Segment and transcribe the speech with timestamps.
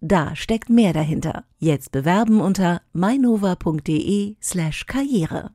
[0.00, 1.44] Da steckt mehr dahinter.
[1.58, 5.50] Jetzt bewerben unter mainova.de slash karriere.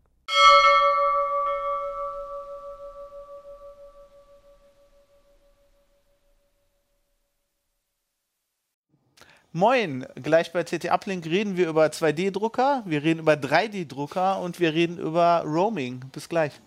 [9.56, 14.74] Moin, gleich bei CT Uplink reden wir über 2D-Drucker, wir reden über 3D-Drucker und wir
[14.74, 16.02] reden über Roaming.
[16.12, 16.60] Bis gleich.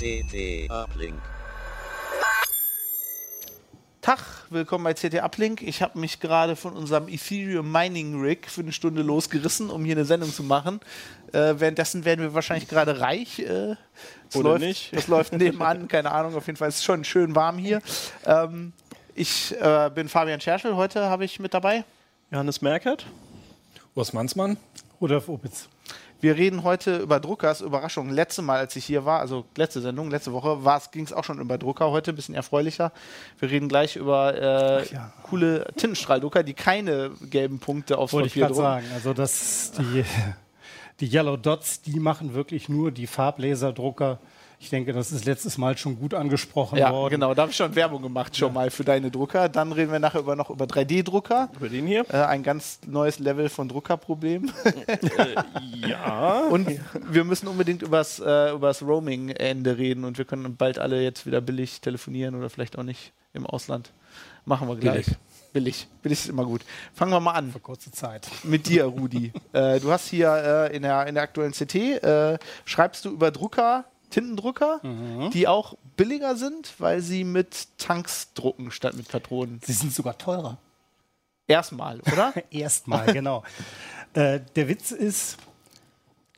[0.00, 1.20] CT Uplink.
[4.00, 5.60] Tag, willkommen bei CT Uplink.
[5.60, 9.96] Ich habe mich gerade von unserem Ethereum Mining Rig für eine Stunde losgerissen, um hier
[9.96, 10.80] eine Sendung zu machen.
[11.32, 13.40] Äh, währenddessen werden wir wahrscheinlich gerade reich.
[13.40, 13.76] Äh,
[14.24, 14.96] das Oder läuft, nicht.
[14.96, 16.34] Das läuft nebenan, keine Ahnung.
[16.34, 17.82] Auf jeden Fall ist es schon schön warm hier.
[18.24, 18.72] Ähm,
[19.14, 21.84] ich äh, bin Fabian Scherschel, heute habe ich mit dabei.
[22.30, 23.04] Johannes Merkert.
[23.94, 24.56] Urs Mansmann.
[24.98, 25.68] Rudolf Opitz.
[26.20, 27.62] Wir reden heute über Druckers.
[27.62, 30.58] Überraschung, letzte Mal, als ich hier war, also letzte Sendung, letzte Woche,
[30.92, 31.90] ging es auch schon über Drucker.
[31.90, 32.92] Heute ein bisschen erfreulicher.
[33.38, 35.12] Wir reden gleich über äh, ja.
[35.22, 38.66] coole Tintenstrahldrucker, die keine gelben Punkte aufs Wollte ich Papier gerade drucken.
[38.66, 38.86] sagen.
[38.94, 40.04] Also das, die,
[41.00, 44.18] die Yellow Dots, die machen wirklich nur die Farblaserdrucker.
[44.62, 47.12] Ich denke, das ist letztes Mal schon gut angesprochen Ja, worden.
[47.12, 47.32] genau.
[47.32, 49.48] Da habe ich schon Werbung gemacht, schon mal für deine Drucker.
[49.48, 51.48] Dann reden wir nachher über, noch über 3D-Drucker.
[51.56, 52.04] Über den hier.
[52.10, 54.52] Äh, ein ganz neues Level von Druckerproblem.
[55.88, 56.40] Ja.
[56.50, 56.68] Und
[57.10, 61.40] wir müssen unbedingt übers, äh, übers Roaming-Ende reden und wir können bald alle jetzt wieder
[61.40, 63.90] billig telefonieren oder vielleicht auch nicht im Ausland.
[64.44, 65.06] Machen wir gleich.
[65.06, 65.18] Billig.
[65.52, 65.88] Billig.
[66.02, 66.60] Billig ist immer gut.
[66.94, 68.28] Fangen wir mal an Für kurze Zeit.
[68.44, 69.32] mit dir, Rudi.
[69.52, 73.30] äh, du hast hier äh, in, der, in der aktuellen CT, äh, schreibst du über
[73.30, 74.80] Drucker, Tintendrucker,
[75.32, 79.60] die auch billiger sind, weil sie mit Tanks drucken statt mit Patronen.
[79.64, 80.58] Sie sind sogar teurer.
[81.46, 82.32] Erstmal, oder?
[82.50, 83.42] Erstmal, genau.
[84.12, 85.36] Äh, der Witz ist,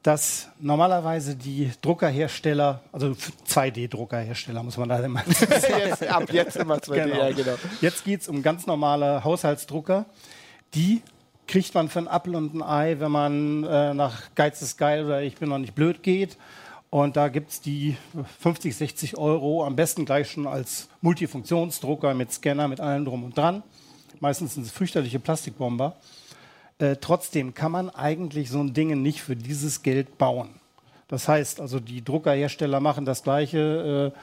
[0.02, 3.16] dass normalerweise die Druckerhersteller, also
[3.48, 7.16] 2D-Druckerhersteller, muss man da immer jetzt, ab jetzt immer 2D, Genau.
[7.16, 7.54] ja, genau.
[7.80, 10.04] Jetzt geht es um ganz normale Haushaltsdrucker.
[10.74, 11.00] Die
[11.46, 15.06] kriegt man für ein Apfel und ein Ei, wenn man äh, nach Geiz ist geil
[15.06, 16.36] oder ich bin noch nicht blöd geht.
[16.92, 17.96] Und da gibt es die
[18.40, 23.34] 50, 60 Euro, am besten gleich schon als Multifunktionsdrucker mit Scanner, mit allem drum und
[23.34, 23.62] dran.
[24.20, 25.96] Meistens sind es fürchterliche Plastikbomber.
[26.76, 30.50] Äh, trotzdem kann man eigentlich so ein Ding nicht für dieses Geld bauen.
[31.08, 34.18] Das heißt, also die Druckerhersteller machen das Gleiche, äh,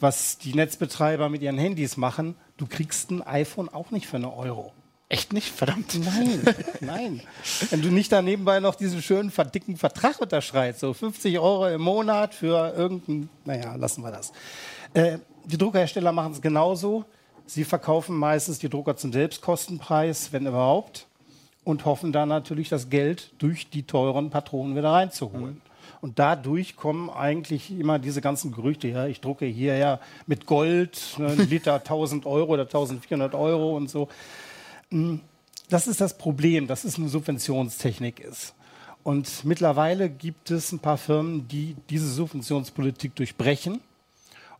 [0.00, 2.36] was die Netzbetreiber mit ihren Handys machen.
[2.56, 4.72] Du kriegst ein iPhone auch nicht für eine Euro.
[5.14, 5.48] Echt nicht?
[5.48, 5.94] Verdammt.
[6.04, 6.42] Nein,
[6.80, 7.20] nein.
[7.70, 11.82] Wenn du nicht da nebenbei noch diesen schönen, dicken Vertrag unterschreibst, so 50 Euro im
[11.82, 14.32] Monat für irgendein, naja, lassen wir das.
[14.92, 17.04] Äh, die Druckerhersteller machen es genauso.
[17.46, 21.06] Sie verkaufen meistens die Drucker zum Selbstkostenpreis, wenn überhaupt,
[21.62, 25.62] und hoffen dann natürlich das Geld durch die teuren Patronen wieder reinzuholen.
[26.00, 31.00] Und dadurch kommen eigentlich immer diese ganzen Gerüchte, ja, ich drucke hier ja mit Gold,
[31.18, 34.08] ne, ein Liter 1000 Euro oder 1400 Euro und so.
[35.68, 38.54] Das ist das Problem, dass es eine Subventionstechnik ist.
[39.02, 43.80] Und mittlerweile gibt es ein paar Firmen, die diese Subventionspolitik durchbrechen.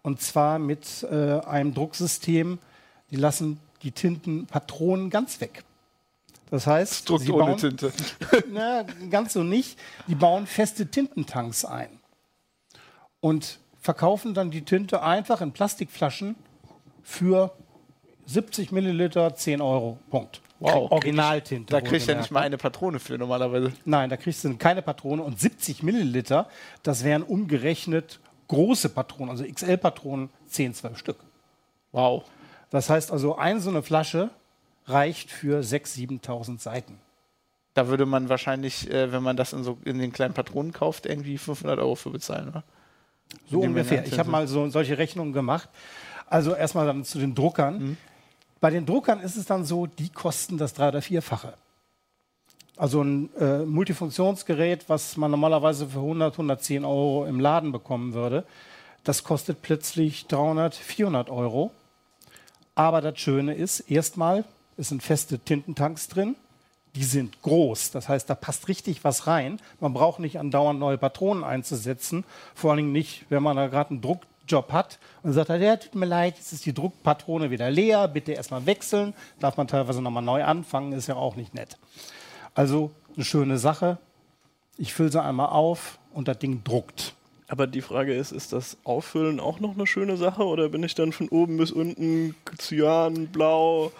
[0.03, 2.59] Und zwar mit äh, einem Drucksystem,
[3.11, 5.65] die lassen die Tintenpatronen ganz weg.
[6.51, 7.93] Das heißt, Druckt sie ohne bauen, Tinte.
[8.53, 9.78] na, ganz so nicht.
[10.09, 11.89] Die bauen feste Tintentanks ein
[13.21, 16.37] und verkaufen dann die Tinte einfach in Plastikflaschen
[17.03, 17.53] für
[18.27, 19.99] 70 Milliliter 10 Euro.
[20.11, 20.41] Punkt.
[20.61, 20.91] Wow.
[20.93, 21.73] Originaltinte.
[21.73, 22.47] Da krieg ich ja nicht mal ne?
[22.47, 23.73] eine Patrone für normalerweise.
[23.85, 26.48] Nein, da kriegst du keine Patrone und 70 Milliliter,
[26.83, 31.16] das wären umgerechnet große Patronen, also XL-Patronen, 10, 12 Stück.
[31.93, 32.25] Wow.
[32.71, 34.31] Das heißt also, eine so eine Flasche
[34.87, 36.98] reicht für 6.000, 7.000 Seiten.
[37.75, 41.07] Da würde man wahrscheinlich, äh, wenn man das in, so, in den kleinen Patronen kauft,
[41.07, 42.65] irgendwie 500 Euro für bezahlen, oder?
[43.51, 44.07] So ungefähr.
[44.07, 45.69] Ich habe mal so solche Rechnungen gemacht.
[46.27, 47.97] Also erstmal dann zu den Druckern.
[48.65, 51.53] Bei den Druckern ist es dann so, die kosten das drei- oder vierfache.
[52.78, 58.47] Also ein äh, Multifunktionsgerät, was man normalerweise für 100, 110 Euro im Laden bekommen würde,
[59.03, 61.72] das kostet plötzlich 300, 400 Euro.
[62.75, 64.47] Aber das Schöne ist, erstmal,
[64.78, 66.34] es sind feste Tintentanks drin,
[66.97, 67.91] die sind groß.
[67.91, 69.60] Das heißt, da passt richtig was rein.
[69.78, 72.25] Man braucht nicht andauernd neue Patronen einzusetzen.
[72.55, 74.01] Vor allen Dingen nicht, wenn man da gerade einen
[74.45, 78.33] Druckjob hat und sagt, ja, tut mir leid, jetzt ist die Druckpatrone wieder leer, bitte
[78.33, 79.15] erstmal wechseln.
[79.41, 81.79] Darf man teilweise nochmal neu anfangen, ist ja auch nicht nett.
[82.55, 83.99] Also eine schöne Sache.
[84.77, 87.15] Ich fülle sie einmal auf und das Ding druckt.
[87.47, 90.95] Aber die Frage ist, ist das Auffüllen auch noch eine schöne Sache oder bin ich
[90.95, 93.93] dann von oben bis unten Cyan, Blau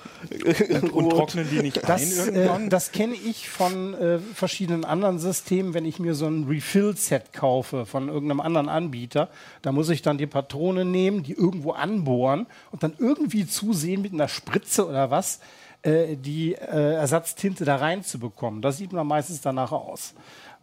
[0.71, 2.67] und, und trocknen die nicht Das, ein irgendwann?
[2.67, 7.35] äh, das kenne ich von äh, verschiedenen anderen Systemen, wenn ich mir so ein Refill-Set
[7.35, 9.29] kaufe von irgendeinem anderen Anbieter.
[9.61, 14.15] Da muss ich dann die Patrone nehmen, die irgendwo anbohren und dann irgendwie zusehen mit
[14.15, 15.41] einer Spritze oder was,
[15.83, 18.63] äh, die äh, Ersatztinte da reinzubekommen.
[18.63, 20.15] Das sieht man meistens danach aus.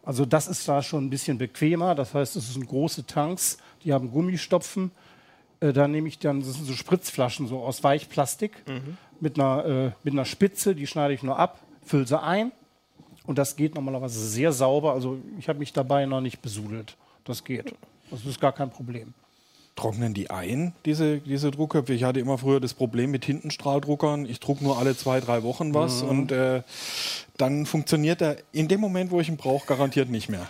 [0.04, 1.94] Also das ist da schon ein bisschen bequemer.
[1.94, 4.90] Das heißt, es sind große Tanks, die haben Gummistopfen.
[5.60, 8.62] Äh, da nehme ich dann, das sind so Spritzflaschen so aus Weichplastik
[9.20, 12.52] mit, einer, äh, mit einer Spitze, die schneide ich nur ab, fülle sie ein
[13.26, 14.92] und das geht normalerweise sehr sauber.
[14.92, 16.96] Also ich habe mich dabei noch nicht besudelt.
[17.24, 17.74] Das geht.
[18.10, 19.14] Das ist gar kein Problem.
[19.82, 21.92] Trocknen die ein, diese, diese Druckköpfe?
[21.92, 24.26] Ich hatte immer früher das Problem mit Tintenstrahldruckern.
[24.26, 26.62] Ich druck nur alle zwei, drei Wochen was und äh,
[27.36, 30.46] dann funktioniert er in dem Moment, wo ich ihn brauche, garantiert nicht mehr.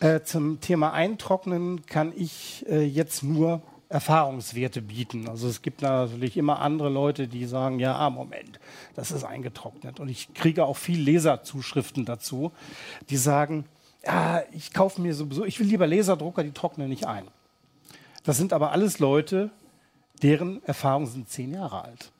[0.00, 5.28] Äh, zum Thema Eintrocknen kann ich äh, jetzt nur Erfahrungswerte bieten.
[5.28, 8.60] Also es gibt natürlich immer andere Leute, die sagen, ja, ah, Moment,
[8.94, 10.00] das ist eingetrocknet.
[10.00, 12.50] Und ich kriege auch viel Leserzuschriften dazu,
[13.10, 13.66] die sagen,
[14.06, 17.24] ja, ich kaufe mir sowieso, ich will lieber Laserdrucker, die trocknen nicht ein.
[18.24, 19.50] Das sind aber alles Leute,
[20.22, 22.10] deren Erfahrungen sind zehn Jahre alt.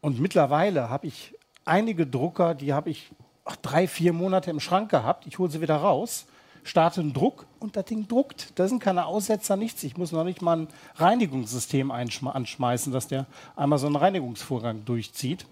[0.00, 1.34] Und mittlerweile habe ich
[1.64, 3.10] einige Drucker, die habe ich
[3.44, 5.26] ach, drei, vier Monate im Schrank gehabt.
[5.26, 6.26] Ich hole sie wieder raus,
[6.64, 8.58] starte einen Druck und das Ding druckt.
[8.58, 9.82] Da sind keine Aussetzer, nichts.
[9.84, 15.46] Ich muss noch nicht mal ein Reinigungssystem anschmeißen, dass der einmal so einen Reinigungsvorgang durchzieht.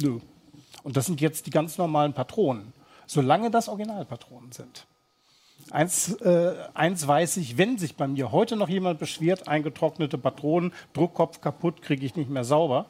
[0.00, 0.20] Nö.
[0.82, 2.72] Und das sind jetzt die ganz normalen Patronen,
[3.06, 4.86] solange das Originalpatronen sind.
[5.70, 10.72] Eins, äh, eins weiß ich, wenn sich bei mir heute noch jemand beschwert, eingetrocknete Patronen,
[10.92, 12.86] Druckkopf kaputt, kriege ich nicht mehr sauber.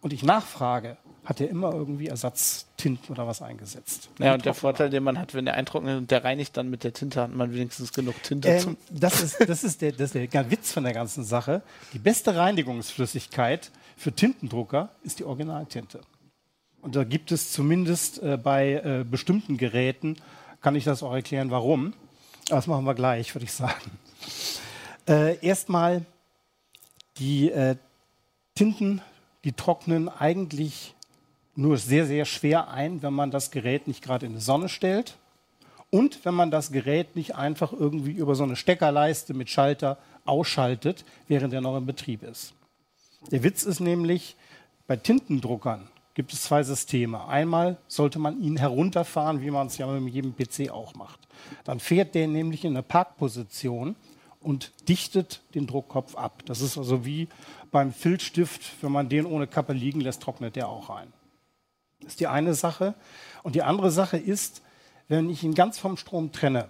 [0.00, 4.08] Und ich nachfrage, hat er immer irgendwie Ersatztinten oder was eingesetzt.
[4.18, 6.82] Ja, und der Vorteil, den man hat, wenn der eintrocknet und der reinigt dann mit
[6.82, 8.72] der Tinte, hat man wenigstens genug Tinte zum.
[8.72, 11.62] Ähm, das, ist, das, ist der, das ist der Witz von der ganzen Sache.
[11.92, 16.00] Die beste Reinigungsflüssigkeit für Tintendrucker ist die Originaltinte.
[16.80, 20.16] Und da gibt es zumindest äh, bei äh, bestimmten Geräten,
[20.60, 21.94] kann ich das auch erklären, warum.
[22.48, 23.98] Das machen wir gleich, würde ich sagen.
[25.08, 26.04] Äh, Erstmal
[27.18, 27.76] die äh,
[28.54, 29.02] Tinten,
[29.44, 30.94] die trocknen eigentlich
[31.54, 35.16] nur sehr, sehr schwer ein, wenn man das Gerät nicht gerade in die Sonne stellt
[35.90, 41.04] und wenn man das Gerät nicht einfach irgendwie über so eine Steckerleiste mit Schalter ausschaltet,
[41.28, 42.54] während er noch in Betrieb ist.
[43.30, 44.36] Der Witz ist nämlich,
[44.86, 45.88] bei Tintendruckern
[46.20, 47.26] gibt es zwei Systeme.
[47.28, 51.18] Einmal sollte man ihn herunterfahren, wie man es ja mit jedem PC auch macht.
[51.64, 53.96] Dann fährt der nämlich in eine Parkposition
[54.38, 56.42] und dichtet den Druckkopf ab.
[56.44, 57.28] Das ist also wie
[57.70, 61.10] beim Filzstift, wenn man den ohne Kappe liegen lässt, trocknet der auch ein.
[62.00, 62.94] Das ist die eine Sache.
[63.42, 64.60] Und die andere Sache ist,
[65.08, 66.68] wenn ich ihn ganz vom Strom trenne,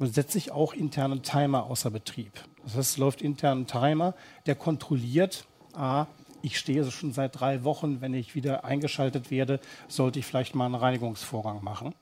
[0.00, 2.32] dann setze ich auch internen Timer außer Betrieb.
[2.64, 4.16] Das heißt, es läuft internen Timer,
[4.46, 6.06] der kontrolliert, ah,
[6.46, 9.58] ich stehe schon seit drei Wochen, wenn ich wieder eingeschaltet werde,
[9.88, 11.92] sollte ich vielleicht mal einen Reinigungsvorgang machen.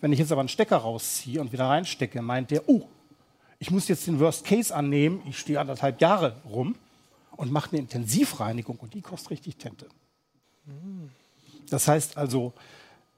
[0.00, 2.88] Wenn ich jetzt aber einen Stecker rausziehe und wieder reinstecke, meint der, oh,
[3.60, 6.74] ich muss jetzt den Worst Case annehmen, ich stehe anderthalb Jahre rum
[7.36, 9.86] und mache eine Intensivreinigung und die kostet richtig Tinte.
[11.70, 12.52] Das heißt also,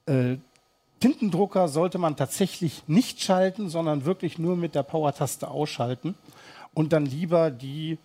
[0.05, 0.37] äh,
[1.01, 6.17] Tintendrucker sollte man tatsächlich nicht schalten, sondern wirklich nur mit der Power-Taste ausschalten
[6.75, 7.97] und dann lieber die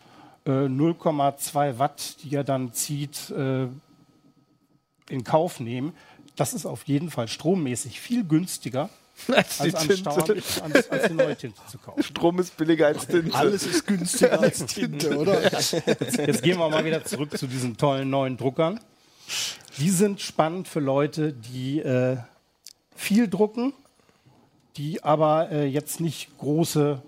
[0.45, 3.67] äh, 0,2 Watt, die er dann zieht, äh,
[5.09, 5.93] in Kauf nehmen.
[6.35, 8.89] Das ist auf jeden Fall strommäßig viel günstiger,
[9.33, 10.09] Als die als, an Tinte.
[10.09, 12.03] Als, als die neue Tinte zu kaufen.
[12.03, 13.33] Strom ist billiger als Tinte.
[13.33, 15.41] Alles ist günstiger als Tinte, oder?
[15.41, 18.79] Jetzt gehen wir mal wieder zurück zu diesen tollen neuen Druckern.
[19.77, 22.17] Die sind spannend für Leute, die äh,
[22.95, 23.73] viel drucken,
[24.77, 27.01] die aber äh, jetzt nicht große,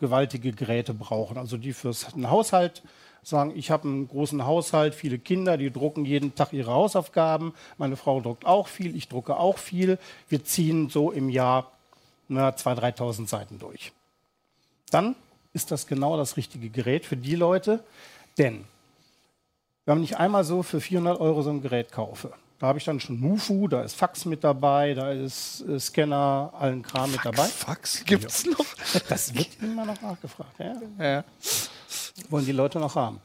[0.00, 1.38] gewaltige Geräte brauchen.
[1.38, 2.82] Also die fürs Haushalt
[3.22, 7.54] sagen, ich habe einen großen Haushalt, viele Kinder, die drucken jeden Tag ihre Hausaufgaben.
[7.78, 9.98] Meine Frau druckt auch viel, ich drucke auch viel.
[10.28, 11.70] Wir ziehen so im Jahr
[12.28, 13.92] na, 2.000, 3.000 Seiten durch.
[14.90, 15.14] Dann
[15.52, 17.82] ist das genau das richtige Gerät für die Leute,
[18.38, 18.64] denn
[19.84, 23.00] wenn ich einmal so für 400 Euro so ein Gerät kaufe, da habe ich dann
[23.00, 27.44] schon Mufu, da ist Fax mit dabei, da ist äh, Scanner, allen Kram mit dabei.
[27.44, 28.04] Fax?
[28.04, 28.66] Gibt's noch?
[29.08, 30.58] Das wird immer noch nachgefragt.
[30.58, 30.74] Ja?
[30.98, 31.24] Ja.
[32.28, 33.18] Wollen die Leute noch haben.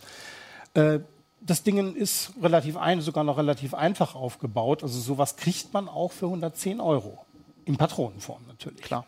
[0.74, 1.00] Äh,
[1.42, 4.84] das Ding ist relativ ein, sogar noch relativ einfach aufgebaut.
[4.84, 7.26] Also sowas kriegt man auch für 110 Euro.
[7.66, 8.82] In Patronenform natürlich.
[8.82, 9.06] Klar.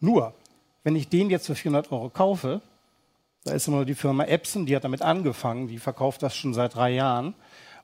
[0.00, 0.34] Nur,
[0.84, 2.60] wenn ich den jetzt für 400 Euro kaufe,
[3.44, 6.74] da ist immer die Firma Epson, die hat damit angefangen, die verkauft das schon seit
[6.74, 7.34] drei Jahren.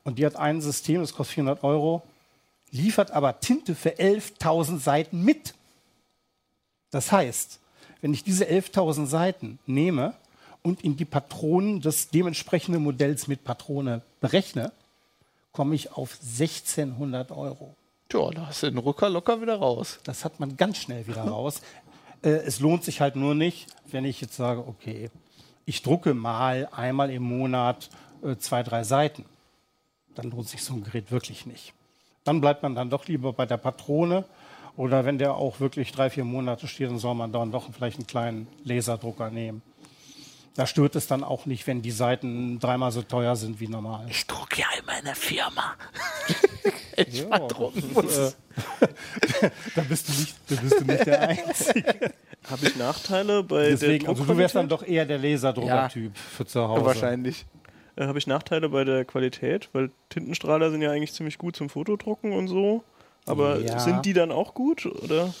[0.07, 2.01] Und die hat ein System, das kostet 400 Euro,
[2.71, 5.53] liefert aber Tinte für 11.000 Seiten mit.
[6.91, 7.59] Das heißt,
[7.99, 10.13] wenn ich diese 11.000 Seiten nehme
[10.61, 14.71] und in die Patronen des dementsprechenden Modells mit Patrone berechne,
[15.51, 17.75] komme ich auf 1600 Euro.
[18.07, 19.99] Tja, da hast du den Rucker locker wieder raus.
[20.05, 21.59] Das hat man ganz schnell wieder raus.
[22.21, 25.09] Äh, es lohnt sich halt nur nicht, wenn ich jetzt sage, okay,
[25.65, 27.89] ich drucke mal einmal im Monat
[28.23, 29.25] äh, zwei, drei Seiten.
[30.17, 31.73] Dann lohnt sich so ein Gerät wirklich nicht.
[32.23, 34.25] Dann bleibt man dann doch lieber bei der Patrone.
[34.75, 37.97] Oder wenn der auch wirklich drei, vier Monate steht, dann soll man dann doch vielleicht
[37.97, 39.61] einen kleinen Laserdrucker nehmen.
[40.57, 44.07] Da stört es dann auch nicht, wenn die Seiten dreimal so teuer sind wie normal.
[44.09, 45.75] Ich drucke ja immer in der Firma.
[46.95, 47.47] ich ja,
[47.93, 48.17] muss.
[48.17, 48.31] Äh,
[49.75, 52.11] da, bist du nicht, da bist du nicht der Einzige.
[52.49, 56.21] Habe ich Nachteile bei Deswegen, der also du wärst dann doch eher der Laserdrucker-Typ ja.
[56.37, 56.85] für zu Hause.
[56.85, 57.45] wahrscheinlich.
[57.97, 61.69] Äh, Habe ich Nachteile bei der Qualität, weil Tintenstrahler sind ja eigentlich ziemlich gut zum
[61.69, 62.83] Fotodrucken und so.
[63.25, 63.79] Aber ja.
[63.79, 65.33] sind die dann auch gut oder?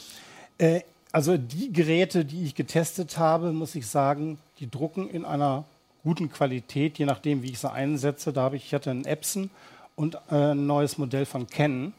[0.57, 5.63] Äh, also die Geräte, die ich getestet habe, muss ich sagen, die drucken in einer
[6.03, 8.33] guten Qualität, je nachdem, wie ich sie einsetze.
[8.33, 9.49] Da habe ich, ich hatte einen Epson
[9.95, 11.93] und äh, ein neues Modell von Canon.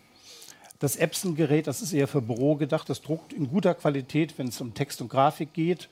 [0.79, 4.61] Das Epson-Gerät, das ist eher für Büro gedacht, das druckt in guter Qualität, wenn es
[4.61, 5.89] um Text und Grafik geht.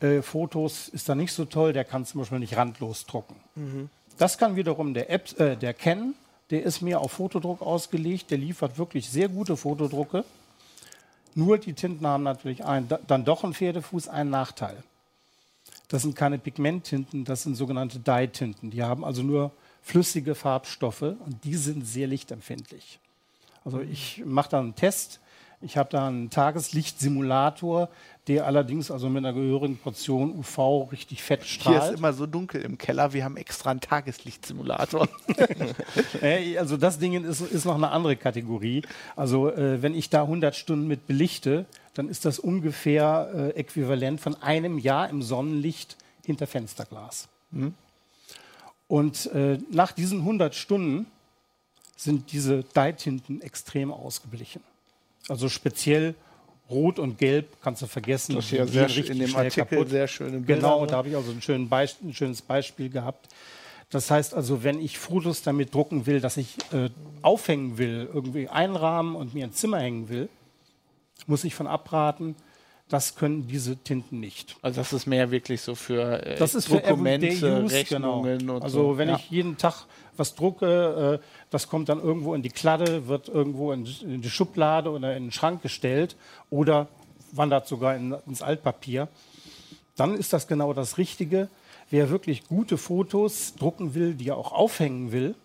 [0.00, 3.36] Äh, Fotos ist da nicht so toll, der kann zum Beispiel nicht randlos drucken.
[3.56, 3.90] Mhm.
[4.20, 6.14] Das kann wiederum der, App, äh, der Canon,
[6.50, 10.26] der ist mir auf Fotodruck ausgelegt, der liefert wirklich sehr gute Fotodrucke.
[11.34, 14.76] Nur die Tinten haben natürlich ein, dann doch einen Pferdefuß, einen Nachteil.
[15.88, 18.70] Das sind keine Pigmenttinten, das sind sogenannte Dye-Tinten.
[18.70, 22.98] Die haben also nur flüssige Farbstoffe und die sind sehr lichtempfindlich.
[23.64, 25.20] Also ich mache da einen Test.
[25.62, 27.90] Ich habe da einen Tageslichtsimulator,
[28.28, 31.82] der allerdings also mit einer gehörigen Portion UV richtig fett strahlt.
[31.82, 35.06] Hier ist immer so dunkel im Keller, wir haben extra einen Tageslichtsimulator.
[36.58, 38.82] also das Ding ist, ist, noch eine andere Kategorie.
[39.16, 44.18] Also äh, wenn ich da 100 Stunden mit belichte, dann ist das ungefähr äh, äquivalent
[44.18, 47.28] von einem Jahr im Sonnenlicht hinter Fensterglas.
[47.50, 47.74] Mhm.
[48.88, 51.06] Und äh, nach diesen 100 Stunden
[51.96, 54.62] sind diese Dye-Tinten extrem ausgeblichen.
[55.30, 56.16] Also speziell
[56.68, 58.34] Rot und Gelb kannst du vergessen.
[58.34, 59.88] Das ist ja sehr in dem Artikel kaputt.
[59.88, 60.56] sehr schöne Bilder.
[60.56, 63.28] Genau, da habe ich also ein, Beisp ein, schönes Beispiel gehabt.
[63.90, 66.90] Das heißt also, wenn ich Fotos damit drucken will, dass ich äh,
[67.22, 70.28] aufhängen will, irgendwie einrahmen und mir ins Zimmer hängen will,
[71.26, 72.34] muss ich von abraten.
[72.90, 74.56] Das können diese Tinten nicht.
[74.62, 78.20] Also das ist mehr wirklich so für äh, das ist Dokumente, für use, genau.
[78.20, 78.56] Rechnungen genau.
[78.56, 78.98] und Also so.
[78.98, 79.16] wenn ja.
[79.16, 83.72] ich jeden Tag was drucke, äh, das kommt dann irgendwo in die Kladde, wird irgendwo
[83.72, 86.16] in, in, die Schublade oder in den Schrank gestellt
[86.50, 86.88] oder
[87.30, 89.06] wandert sogar in, ins Altpapier.
[89.96, 91.48] Dann ist das genau das Richtige.
[91.90, 95.36] Wer wirklich gute Fotos drucken will, die er auch aufhängen will,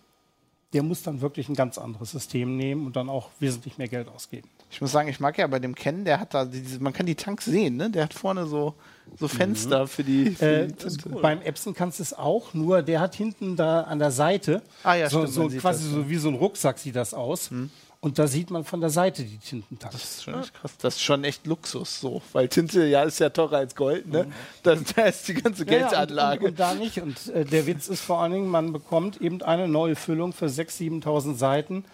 [0.72, 4.08] der muss dann wirklich ein ganz anderes System nehmen und dann auch wesentlich mehr Geld
[4.08, 4.48] ausgeben.
[4.70, 7.06] Ich muss sagen, ich mag ja bei dem Ken, der hat da, diese, man kann
[7.06, 7.88] die Tanks sehen, ne?
[7.88, 8.74] Der hat vorne so,
[9.16, 9.88] so Fenster mhm.
[9.88, 10.30] für die.
[10.32, 14.00] Für äh, die beim Epson kannst du es auch, nur der hat hinten da an
[14.00, 16.96] der Seite ah, ja, so, stimmt, so quasi das, so wie so ein Rucksack sieht
[16.96, 17.50] das aus.
[17.50, 17.70] Mhm.
[18.00, 19.96] Und da sieht man von der Seite die Tintentanks.
[19.96, 20.76] Das ist schon echt krass.
[20.78, 22.22] Das ist schon echt Luxus so.
[22.32, 24.24] Weil Tinte, ja, ist ja teurer als Gold, ne?
[24.24, 24.32] Mhm.
[24.62, 26.14] Da, da ist die ganze Geldanlage.
[26.14, 27.00] Ja, und, und, und, da nicht.
[27.00, 30.46] Und äh, der Witz ist vor allen Dingen, man bekommt eben eine neue Füllung für
[30.46, 31.84] 6.000, 7.000 Seiten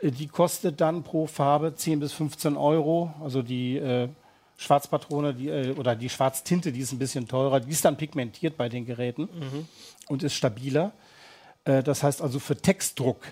[0.00, 3.14] äh, die kostet dann pro Farbe 10 bis 15 Euro.
[3.22, 4.08] Also die äh,
[4.56, 7.60] Schwarzpatrone die, äh, oder die Schwarztinte, die ist ein bisschen teurer.
[7.60, 9.68] Die ist dann pigmentiert bei den Geräten mhm.
[10.08, 10.92] und ist stabiler.
[11.64, 13.22] Äh, das heißt also für Textdruck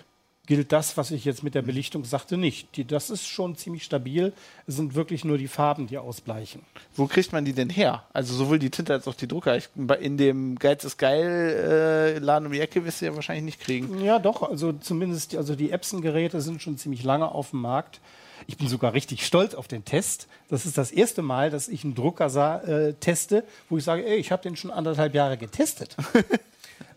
[0.45, 2.75] gilt das, was ich jetzt mit der Belichtung sagte, nicht.
[2.75, 4.33] Die, das ist schon ziemlich stabil.
[4.67, 6.61] Es sind wirklich nur die Farben, die ausbleichen.
[6.95, 8.03] Wo kriegt man die denn her?
[8.11, 9.55] Also sowohl die Tinte als auch die Drucker.
[9.55, 9.69] Ich,
[10.01, 13.59] in dem Geiz ist geil äh, Laden um die Ecke wirst du ja wahrscheinlich nicht
[13.61, 14.03] kriegen.
[14.03, 14.43] Ja, doch.
[14.43, 18.01] Also zumindest die, also die Epson-Geräte sind schon ziemlich lange auf dem Markt.
[18.45, 20.27] Ich bin sogar richtig stolz auf den Test.
[20.49, 24.05] Das ist das erste Mal, dass ich einen Drucker sah, äh, teste, wo ich sage,
[24.05, 25.95] ey, ich habe den schon anderthalb Jahre getestet.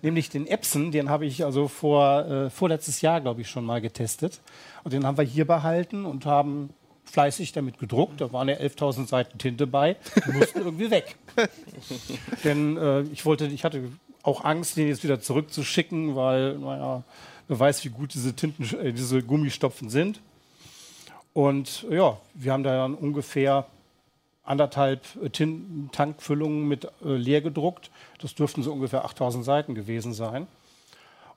[0.02, 3.80] nämlich den Epson, den habe ich also vor, äh, vorletztes Jahr, glaube ich, schon mal
[3.80, 4.40] getestet.
[4.85, 6.71] Und den haben wir hier behalten und haben
[7.04, 8.21] fleißig damit gedruckt.
[8.21, 9.97] Da waren ja 11.000 Seiten Tinte bei.
[10.26, 11.16] Die mussten irgendwie weg.
[12.45, 13.83] Denn äh, ich wollte, ich hatte
[14.23, 17.04] auch Angst, den jetzt wieder zurückzuschicken, weil, naja,
[17.49, 20.21] wer weiß, wie gut diese Tinten, äh, diese Gummistopfen sind.
[21.33, 23.66] Und ja, wir haben da dann ungefähr
[24.46, 25.30] anderthalb äh,
[25.92, 27.90] Tankfüllungen mit äh, leer gedruckt.
[28.20, 30.46] Das dürften so ungefähr 8000 Seiten gewesen sein.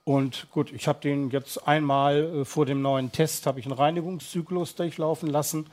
[0.05, 3.75] Und gut, ich habe den jetzt einmal äh, vor dem neuen Test habe ich einen
[3.75, 5.67] Reinigungszyklus durchlaufen lassen.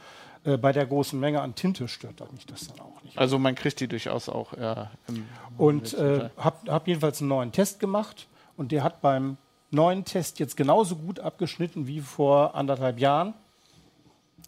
[0.44, 3.16] Äh, bei der großen Menge an Tinte stört mich das dann auch nicht.
[3.16, 5.26] Also man kriegt die durchaus auch ja, im
[5.58, 8.26] Und äh, habe hab jedenfalls einen neuen Test gemacht
[8.56, 9.36] und der hat beim
[9.70, 13.34] neuen Test jetzt genauso gut abgeschnitten wie vor anderthalb Jahren.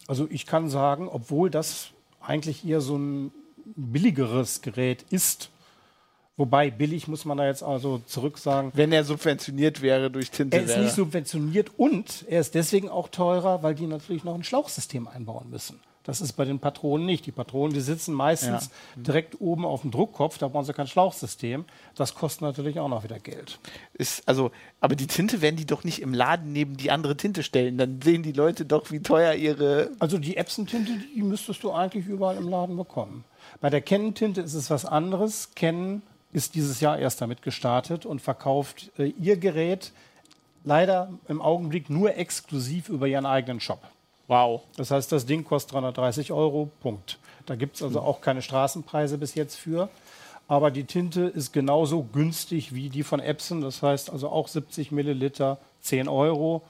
[0.06, 1.90] Also ich kann sagen, obwohl das
[2.28, 3.32] eigentlich eher so ein
[3.64, 5.50] billigeres Gerät ist,
[6.36, 10.56] wobei billig muss man da jetzt also zurück sagen, Wenn er subventioniert wäre durch Tinte.
[10.56, 14.44] er ist nicht subventioniert und er ist deswegen auch teurer, weil die natürlich noch ein
[14.44, 15.80] Schlauchsystem einbauen müssen.
[16.08, 17.26] Das ist bei den Patronen nicht.
[17.26, 21.66] Die Patronen, die sitzen meistens direkt oben auf dem Druckkopf, da brauchen sie kein Schlauchsystem.
[21.96, 23.58] Das kostet natürlich auch noch wieder Geld.
[23.92, 24.50] ist, also,
[24.80, 27.76] aber die Tinte werden die doch nicht im Laden neben die andere Tinte stellen.
[27.76, 29.90] Dann sehen die Leute doch, wie teuer ihre.
[29.98, 33.24] Also die Epson-Tinte, die müsstest du eigentlich überall im Laden bekommen.
[33.60, 35.50] Bei der Canon-Tinte ist es was anderes.
[35.56, 36.00] Canon
[36.32, 39.92] ist dieses Jahr erst damit gestartet und verkauft äh, ihr Gerät
[40.64, 43.82] leider im Augenblick nur exklusiv über ihren eigenen Shop.
[44.28, 44.62] Wow.
[44.76, 47.18] Das heißt, das Ding kostet 330 Euro, Punkt.
[47.46, 49.88] Da gibt es also auch keine Straßenpreise bis jetzt für.
[50.46, 53.60] Aber die Tinte ist genauso günstig wie die von Epson.
[53.62, 56.62] Das heißt also auch 70 Milliliter, 10 Euro,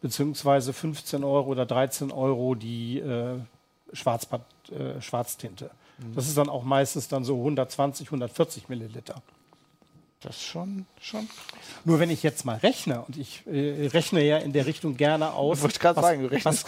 [0.00, 5.70] beziehungsweise 15 Euro oder 13 Euro die äh, äh, Schwarztinte.
[6.14, 9.20] Das ist dann auch meistens dann so 120, 140 Milliliter.
[10.20, 11.28] Das ist schon, schon.
[11.84, 15.32] Nur wenn ich jetzt mal rechne, und ich äh, rechne ja in der Richtung gerne
[15.32, 16.64] aus, Wollte ich grad was, sagen, du was,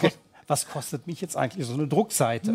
[0.51, 2.53] was kostet mich jetzt eigentlich so eine Druckseite?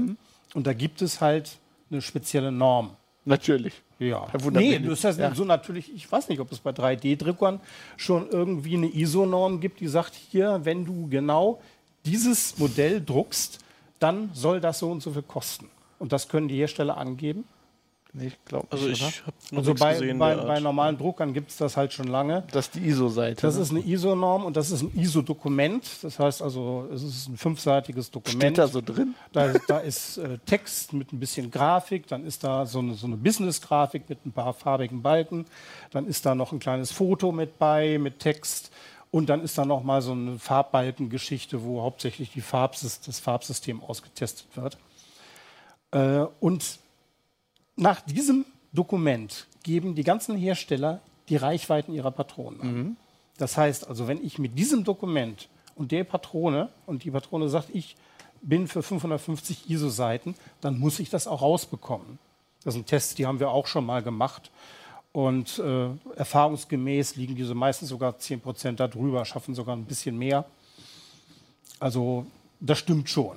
[0.52, 1.56] Und da gibt es halt
[1.90, 2.90] eine spezielle Norm.
[3.24, 3.72] Natürlich.
[3.98, 4.28] Ja.
[4.52, 5.34] Nee, das heißt Ja.
[5.34, 7.58] so natürlich, ich weiß nicht, ob es bei 3D-Druckern
[7.96, 11.60] schon irgendwie eine ISO-Norm gibt, die sagt, hier, wenn du genau
[12.04, 13.60] dieses Modell druckst,
[13.98, 15.70] dann soll das so und so viel kosten.
[15.98, 17.44] Und das können die Hersteller angeben.
[18.18, 20.18] Nee, ich glaube Also nicht, ich habe noch Also bei, gesehen.
[20.18, 22.44] bei, bei normalen Druckern gibt es das halt schon lange.
[22.50, 23.42] Das ist die ISO-Seite.
[23.42, 23.62] Das ne?
[23.62, 25.84] ist eine ISO-Norm und das ist ein ISO-Dokument.
[26.00, 28.42] Das heißt also, es ist ein fünfseitiges Dokument.
[28.42, 29.14] Steht da so drin?
[29.32, 33.06] Da, da ist äh, Text mit ein bisschen Grafik, dann ist da so eine, so
[33.06, 35.44] eine Business-Grafik mit ein paar farbigen Balken,
[35.90, 38.70] dann ist da noch ein kleines Foto mit bei, mit Text
[39.10, 43.82] und dann ist da noch mal so eine Farbbalkengeschichte, wo hauptsächlich die Farbsys das Farbsystem
[43.82, 44.78] ausgetestet wird.
[45.90, 46.78] Äh, und
[47.76, 52.96] nach diesem Dokument geben die ganzen Hersteller die Reichweiten ihrer Patronen an.
[53.38, 57.68] Das heißt also, wenn ich mit diesem Dokument und der Patrone und die Patrone sagt,
[57.72, 57.96] ich
[58.42, 62.18] bin für 550 ISO-Seiten, dann muss ich das auch rausbekommen.
[62.64, 64.50] Das sind Tests, die haben wir auch schon mal gemacht.
[65.12, 70.44] Und äh, erfahrungsgemäß liegen diese meistens sogar 10 Prozent darüber, schaffen sogar ein bisschen mehr.
[71.80, 72.26] Also
[72.60, 73.36] das stimmt schon.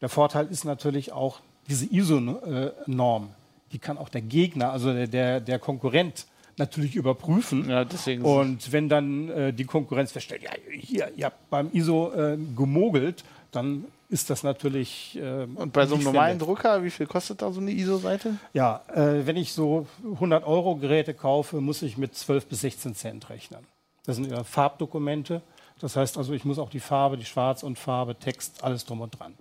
[0.00, 3.30] Der Vorteil ist natürlich auch diese ISO-Norm,
[3.72, 6.26] die kann auch der Gegner, also der, der, der Konkurrent,
[6.58, 7.68] natürlich überprüfen.
[7.68, 8.22] Ja, deswegen.
[8.24, 13.24] Und wenn dann äh, die Konkurrenz feststellt, ja, hier, ihr habt beim ISO äh, gemogelt,
[13.52, 15.16] dann ist das natürlich.
[15.16, 16.38] Äh, Und bei so einem normalen.
[16.38, 18.34] Drucker, wie viel kostet da so eine ISO-Seite?
[18.52, 22.94] Ja, äh, wenn ich so 100 Euro Geräte kaufe, muss ich mit 12 bis 16
[22.94, 23.60] Cent rechnen.
[24.04, 25.42] Das sind ja Farbdokumente.
[25.80, 29.00] Das heißt also, ich muss auch die Farbe, die Schwarz- und Farbe, Text, alles drum
[29.00, 29.34] und dran.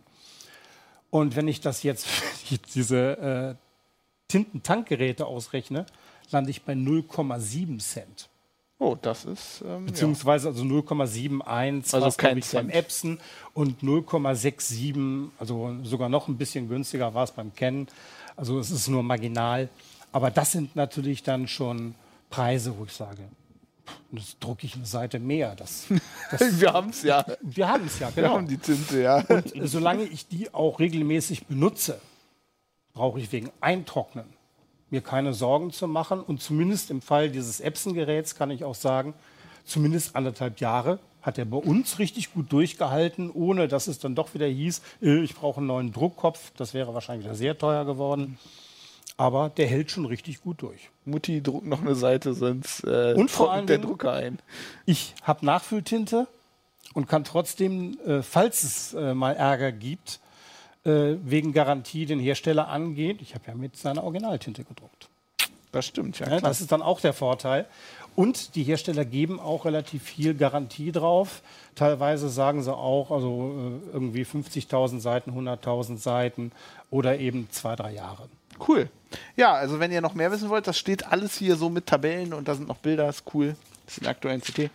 [1.10, 2.08] Und wenn ich das jetzt
[2.76, 3.66] diese äh,
[4.28, 5.86] Tintentankgeräte ausrechne,
[6.32, 8.30] lande ich bei 0,7 Cent.
[8.80, 9.62] Oh, das ist.
[9.62, 9.78] Ähm, ja.
[9.80, 12.70] Beziehungsweise also 0,71 Also kein beim.
[12.70, 13.20] Epson
[13.54, 17.88] und 0,67, also sogar noch ein bisschen günstiger war es beim Canon.
[18.36, 19.70] Also es ist nur marginal.
[20.12, 21.96] Aber das sind natürlich dann schon
[22.30, 23.24] Preise, wo ich sage,
[24.12, 25.56] das drucke ich eine Seite mehr.
[25.56, 25.88] Das,
[26.32, 27.26] das, Wir haben es ja.
[27.42, 28.36] wir haben es ja, Wir genau.
[28.36, 29.24] haben die Tinte, ja.
[29.28, 32.00] Und solange ich die auch regelmäßig benutze,
[32.98, 34.26] brauche ich wegen Eintrocknen
[34.90, 36.22] mir keine Sorgen zu machen.
[36.22, 39.14] Und zumindest im Fall dieses Epson-Geräts kann ich auch sagen,
[39.66, 44.34] zumindest anderthalb Jahre hat er bei uns richtig gut durchgehalten, ohne dass es dann doch
[44.34, 46.52] wieder hieß, äh, ich brauche einen neuen Druckkopf.
[46.56, 48.38] Das wäre wahrscheinlich wieder sehr teuer geworden.
[49.18, 50.90] Aber der hält schon richtig gut durch.
[51.04, 54.40] Mutti druckt noch eine Seite, sonst äh, Und vor allen der Drucker ein.
[54.86, 56.28] Ich habe Nachfülltinte
[56.94, 60.20] und kann trotzdem, äh, falls es äh, mal Ärger gibt,
[60.88, 63.19] äh, wegen Garantie den Hersteller angehen.
[63.21, 65.10] Ich habe ja mit seiner Originaltinte gedruckt.
[65.71, 66.28] Das stimmt, ja.
[66.28, 66.50] Ja, klar.
[66.50, 67.67] das ist dann auch der Vorteil.
[68.15, 71.43] Und die Hersteller geben auch relativ viel Garantie drauf.
[71.76, 76.52] Teilweise sagen sie auch, also äh, irgendwie 50.000 Seiten, 100.000 Seiten
[76.89, 78.28] oder eben zwei, drei Jahre.
[78.65, 78.89] Cool.
[79.36, 82.34] Ja, also wenn ihr noch mehr wissen wollt, das steht alles hier so mit Tabellen
[82.34, 83.56] und da sind noch Bilder, ist cool.
[83.86, 84.71] Das ist in der aktuellen CT.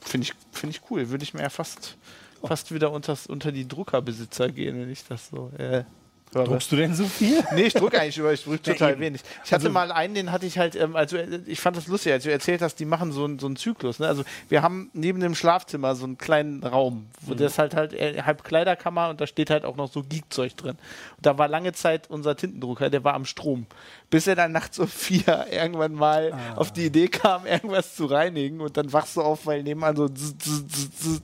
[0.00, 1.10] Finde ich, find ich cool.
[1.10, 1.96] Würde ich mir ja fast,
[2.48, 5.50] fast wieder unters, unter die Druckerbesitzer gehen, wenn ich das so.
[5.58, 5.84] Äh,
[6.32, 6.44] höre.
[6.46, 7.44] Druckst du denn so viel?
[7.54, 9.20] Nee, ich drucke eigentlich über, ich drucke total wenig.
[9.44, 12.12] Ich hatte mal einen, den hatte ich halt, ähm, also äh, ich fand das lustig,
[12.12, 14.00] als du erzählt hast, die machen so, einen- so einen Zyklus.
[14.00, 14.08] Ne?
[14.08, 18.20] Also wir haben neben dem Schlafzimmer so einen kleinen Raum, wo das halt halt äh,
[18.22, 20.72] halb Kleiderkammer und da steht halt auch noch so Geekzeug drin.
[21.16, 23.66] Und da war lange Zeit unser Tintendrucker, der war am Strom.
[24.10, 28.60] Bis er dann nachts um vier irgendwann mal auf die Idee kam, irgendwas zu reinigen
[28.60, 31.22] und dann wachst du auf, weil nebenan so zzz, zzz, zzz.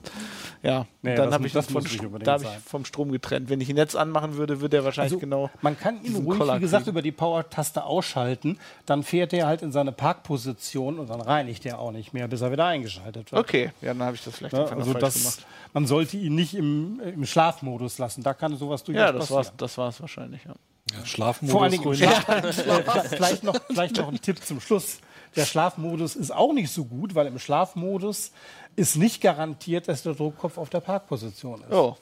[0.63, 1.83] Ja, Nee, dann habe ich, das von
[2.23, 3.49] da hab ich vom Strom getrennt.
[3.49, 6.37] Wenn ich ihn jetzt anmachen würde, würde er wahrscheinlich Also, genau Man kann ihn ruhig,
[6.37, 6.93] Koller wie gesagt, kriegen.
[6.93, 8.59] über die Power-Taste ausschalten.
[8.85, 12.41] Dann fährt er halt in seine Parkposition und dann reinigt er auch nicht mehr, bis
[12.41, 13.41] er wieder eingeschaltet wird.
[13.41, 15.45] Okay, ja, dann habe ich das vielleicht Ja, also das, gemacht.
[15.73, 18.21] man sollte ihn nicht im, im Schlafmodus lassen.
[18.23, 19.37] Da kann sowas durchaus Ja, das passieren.
[19.37, 20.53] war's, das war's wahrscheinlich, ja.
[21.05, 21.95] Schlafmodus Vor allen Dingen.
[21.95, 22.53] Schlaf äh,
[23.09, 24.99] vielleicht, noch, vielleicht noch ein Tipp zum Schluss.
[25.35, 28.31] Der Schlafmodus ist auch nicht so gut, weil im Schlafmodus
[28.75, 31.71] ist nicht garantiert, dass der Druckkopf auf der Parkposition ist.
[31.71, 31.95] Oh.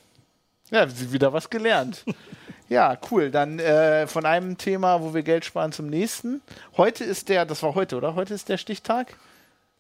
[0.72, 2.04] Ja, sie- wieder was gelernt.
[2.70, 3.30] ja, cool.
[3.32, 6.42] Dann äh, von einem Thema, wo wir Geld sparen, zum nächsten.
[6.78, 8.16] Heute ist der, das war heute, oder?
[8.16, 9.16] Heute ist der Stichtag.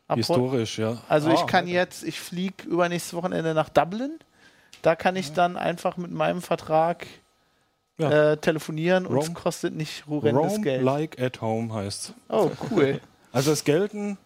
[0.07, 0.97] Ab Historisch, ja.
[1.07, 4.17] Also ich Ah, kann jetzt, ich fliege übernächstes Wochenende nach Dublin.
[4.81, 7.05] Da kann ich dann einfach mit meinem Vertrag
[7.99, 8.31] Ja.
[8.31, 10.83] äh, telefonieren und es kostet nicht horrendes Roam Geld.
[10.83, 12.99] like at home heißt Oh, cool.
[13.31, 14.17] Also es gelten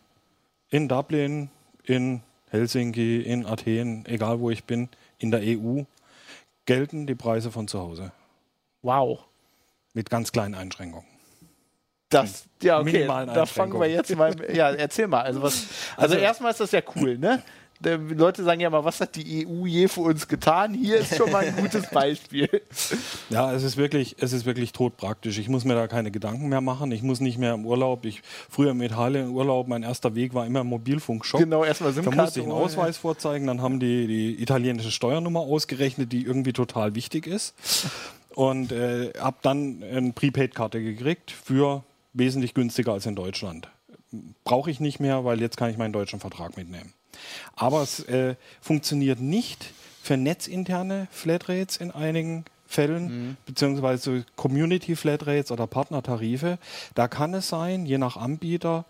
[0.69, 1.49] in Dublin,
[1.83, 5.83] in Helsinki, in Athen, egal wo ich bin, in der EU,
[6.65, 8.11] gelten die Preise von zu Hause.
[8.81, 9.25] Wow.
[9.93, 11.07] Mit ganz kleinen Einschränkungen.
[12.09, 13.07] Das, ja, okay.
[13.07, 14.33] Da fangen wir jetzt mal.
[14.53, 15.21] Ja, erzähl mal.
[15.21, 17.41] Also, was, also, erstmal ist das ja cool, ne?
[17.85, 20.73] Leute sagen ja mal, was hat die EU je für uns getan?
[20.73, 22.49] Hier ist schon mal ein gutes Beispiel.
[23.29, 25.37] Ja, es ist wirklich, es ist wirklich todpraktisch.
[25.37, 26.91] Ich muss mir da keine Gedanken mehr machen.
[26.91, 28.05] Ich muss nicht mehr im Urlaub.
[28.05, 31.39] Ich früher im Italien Urlaub, mein erster Weg war immer im Mobilfunkshop.
[31.39, 32.21] Genau, erstmal Da SIM-Karte.
[32.21, 36.95] musste ich einen Ausweis vorzeigen, dann haben die die italienische Steuernummer ausgerechnet, die irgendwie total
[36.95, 37.53] wichtig ist.
[38.35, 43.67] Und äh, habe dann eine Prepaid-Karte gekriegt für wesentlich günstiger als in Deutschland.
[44.43, 46.93] Brauche ich nicht mehr, weil jetzt kann ich meinen deutschen Vertrag mitnehmen.
[47.55, 55.67] Aber es äh, funktioniert nicht für netzinterne Flatrates in einigen Fällen, beziehungsweise Community Flatrates oder
[55.67, 56.57] Partnertarife.
[56.95, 58.85] Da kann es sein, je nach Anbieter,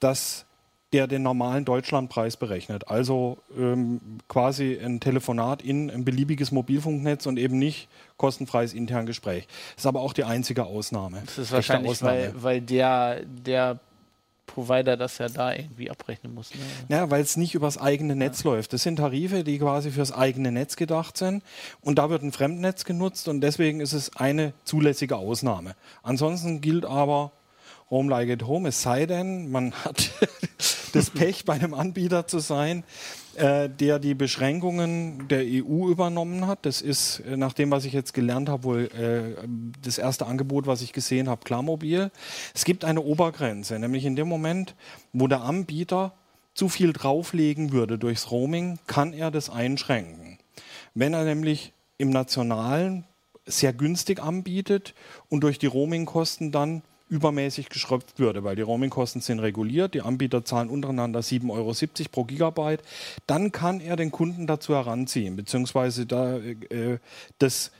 [0.00, 0.44] dass
[0.92, 2.88] der den normalen Deutschlandpreis berechnet.
[2.88, 9.46] Also ähm, quasi ein Telefonat in ein beliebiges Mobilfunknetz und eben nicht kostenfreies intern Gespräch.
[9.76, 11.22] Das ist aber auch die einzige Ausnahme.
[11.24, 12.32] Das ist wahrscheinlich, Ausnahme.
[12.34, 13.78] weil, weil der, der
[14.50, 16.50] Provider das ja da irgendwie abrechnen muss.
[16.50, 16.60] Ne?
[16.88, 18.72] Ja, weil es nicht übers eigene Netz läuft.
[18.72, 21.42] Das sind Tarife, die quasi fürs eigene Netz gedacht sind.
[21.80, 25.74] Und da wird ein Fremdnetz genutzt und deswegen ist es eine zulässige Ausnahme.
[26.02, 27.32] Ansonsten gilt aber
[27.90, 30.12] Home like at home, es sei denn, man hat
[30.92, 32.84] das Pech, bei einem Anbieter zu sein,
[33.40, 36.66] äh, der die Beschränkungen der EU übernommen hat.
[36.66, 39.48] Das ist, äh, nach dem, was ich jetzt gelernt habe, wohl äh,
[39.82, 42.10] das erste Angebot, was ich gesehen habe, Klarmobil.
[42.54, 44.74] Es gibt eine Obergrenze, nämlich in dem Moment,
[45.14, 46.12] wo der Anbieter
[46.52, 50.38] zu viel drauflegen würde durchs Roaming, kann er das einschränken.
[50.92, 53.06] Wenn er nämlich im Nationalen
[53.46, 54.94] sehr günstig anbietet
[55.30, 60.44] und durch die Roamingkosten dann übermäßig geschröpft würde, weil die Roamingkosten sind reguliert, die Anbieter
[60.44, 61.74] zahlen untereinander 7,70 Euro
[62.10, 62.82] pro Gigabyte,
[63.26, 66.98] dann kann er den Kunden dazu heranziehen, beziehungsweise da, äh,
[67.38, 67.72] das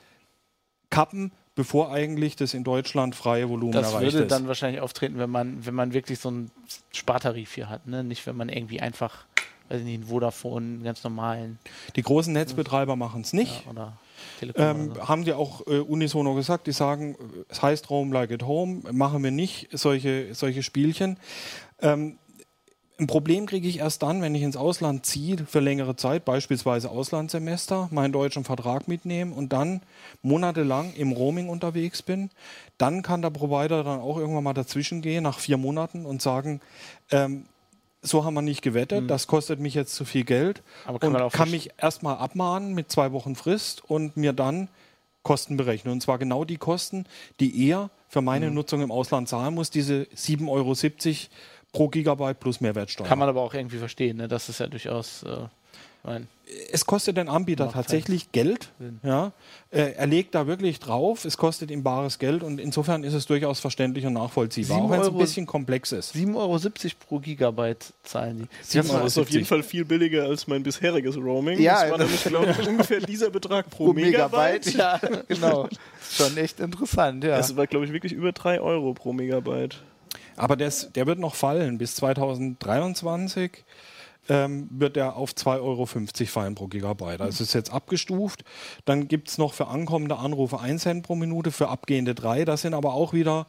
[0.90, 4.32] kappen, bevor eigentlich das in Deutschland freie Volumen Das erreicht würde ist.
[4.32, 6.50] dann wahrscheinlich auftreten, wenn man, wenn man wirklich so einen
[6.92, 8.02] Spartarif hier hat, ne?
[8.02, 9.26] Nicht, wenn man irgendwie einfach,
[9.68, 11.58] weiß ich nicht, einen Vodafone, einen ganz normalen
[11.94, 13.64] die großen Netzbetreiber machen es nicht.
[13.76, 13.92] ja,
[14.54, 17.16] Ähm, haben die auch äh, unisono gesagt, die sagen,
[17.48, 21.18] es heißt Roam like at home, machen wir nicht solche, solche Spielchen.
[21.80, 22.18] Ähm,
[23.00, 26.90] ein Problem kriege ich erst dann, wenn ich ins Ausland ziehe für längere Zeit, beispielsweise
[26.90, 29.80] Auslandssemester, meinen deutschen Vertrag mitnehme und dann
[30.20, 32.28] monatelang im Roaming unterwegs bin.
[32.76, 36.60] Dann kann der Provider dann auch irgendwann mal dazwischen gehen nach vier Monaten und sagen,
[37.10, 37.46] ähm,
[38.02, 40.88] so haben wir nicht gewettet, das kostet mich jetzt zu viel Geld Mhm.
[40.88, 44.32] Aber kann und man auch kann mich erstmal abmahnen mit zwei Wochen Frist und mir
[44.32, 44.68] dann
[45.22, 45.92] Kosten berechnen.
[45.92, 47.04] Und zwar genau die Kosten,
[47.40, 48.54] die er für meine Mhm.
[48.54, 50.74] Nutzung im Ausland zahlen muss, diese 7,70 Euro
[51.72, 53.06] pro Gigabyte plus Mehrwertsteuer.
[53.06, 54.28] Kann man aber auch irgendwie verstehen, ne?
[54.28, 55.22] Das ist ja durchaus.
[55.22, 55.46] Äh,
[56.02, 56.28] mein,
[56.72, 58.70] es kostet den Anbieter Macht tatsächlich Geld.
[59.04, 59.32] Ja.
[59.70, 63.26] Äh, er legt da wirklich drauf, es kostet ihm bares Geld und insofern ist es
[63.26, 66.14] durchaus verständlich und nachvollziehbar, auch wenn es ein Euro- bisschen komplex ist.
[66.16, 66.58] 7,70 Euro
[67.06, 68.48] pro Gigabyte zahlen die.
[68.74, 69.48] Das ist auf jeden 70.
[69.48, 71.60] Fall viel billiger als mein bisheriges Roaming.
[71.60, 74.66] Ja, das war das- nämlich, glaube ich, ungefähr dieser Betrag pro, pro Megabyte.
[74.66, 74.74] Megabyte.
[74.74, 75.68] Ja, genau.
[76.10, 77.36] Schon echt interessant, ja.
[77.36, 79.80] Das war, glaube ich, wirklich über 3 Euro pro Megabyte.
[80.36, 83.64] Aber das, der wird noch fallen bis 2023.
[84.30, 85.86] ähm, wird er auf 2,50 Euro
[86.26, 87.20] fallen pro Gigabyte.
[87.20, 88.44] Also ist jetzt abgestuft.
[88.84, 92.44] Dann gibt es noch für ankommende Anrufe 1 Cent pro Minute, für abgehende 3.
[92.44, 93.48] Das sind aber auch wieder,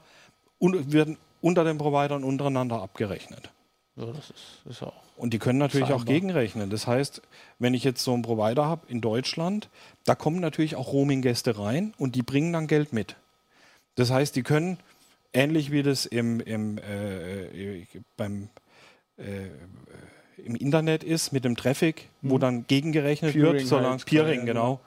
[0.59, 3.51] un werden unter den Providern untereinander abgerechnet.
[3.95, 4.93] Ja, das ist, ist auch.
[5.17, 6.13] Und die können natürlich auch Vereinbar.
[6.15, 6.69] gegenrechnen.
[6.71, 7.21] Das heißt,
[7.59, 9.69] wenn ich jetzt so einen Provider habe in Deutschland,
[10.05, 13.17] da kommen natürlich auch Roaming-Gäste rein und die bringen dann Geld mit.
[13.95, 14.79] Das heißt, die können,
[15.31, 17.85] ähnlich wie das im, im, äh, äh,
[18.17, 18.49] beim,
[19.17, 19.49] äh,
[20.45, 24.79] im Internet ist, mit dem Traffic, wo dann gegengerechnet Peering wird, solange halt, Peering, genau.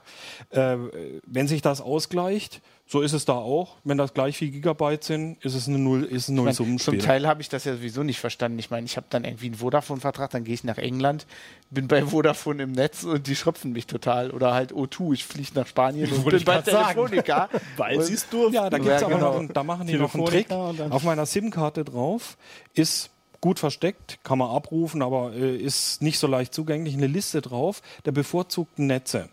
[0.51, 0.77] Äh,
[1.25, 3.77] wenn sich das ausgleicht, so ist es da auch.
[3.83, 6.99] Wenn das gleich viel Gigabyte sind, ist es eine Null, ist ein Ich mein, Nullsummenspiel.
[6.99, 8.59] zum Teil habe ich das ja sowieso nicht verstanden.
[8.59, 11.25] Ich meine, ich habe dann irgendwie einen Vodafone-Vertrag, dann gehe ich nach England,
[11.71, 14.29] bin bei Vodafone im Netz und die schröpfen mich total.
[14.29, 16.61] Oder halt O2, ich fliege nach Spanien und bin ich bei.
[16.61, 17.49] Telefonica.
[17.77, 18.53] Weil sie es durften.
[18.53, 19.31] Ja, da gibt's Ja, aber genau.
[19.33, 20.51] noch, einen- da machen die noch einen Trick.
[20.51, 22.37] Auf meiner SIM-Karte drauf
[22.75, 23.09] ist
[23.45, 27.83] gut versteckt, kann man abrufen, aber äh, ist nicht so leicht zugänglich, eine Liste drauf
[28.03, 29.29] der bevorzugten Netze.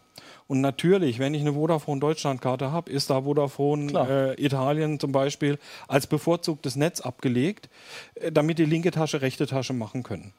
[0.47, 5.59] Und natürlich, wenn ich eine Vodafone Deutschland-Karte habe, ist da Vodafone äh, Italien zum Beispiel
[5.89, 7.71] als bevorzugtes Netz abgelegt,
[8.17, 10.35] äh, damit die linke Tasche, rechte Tasche machen können.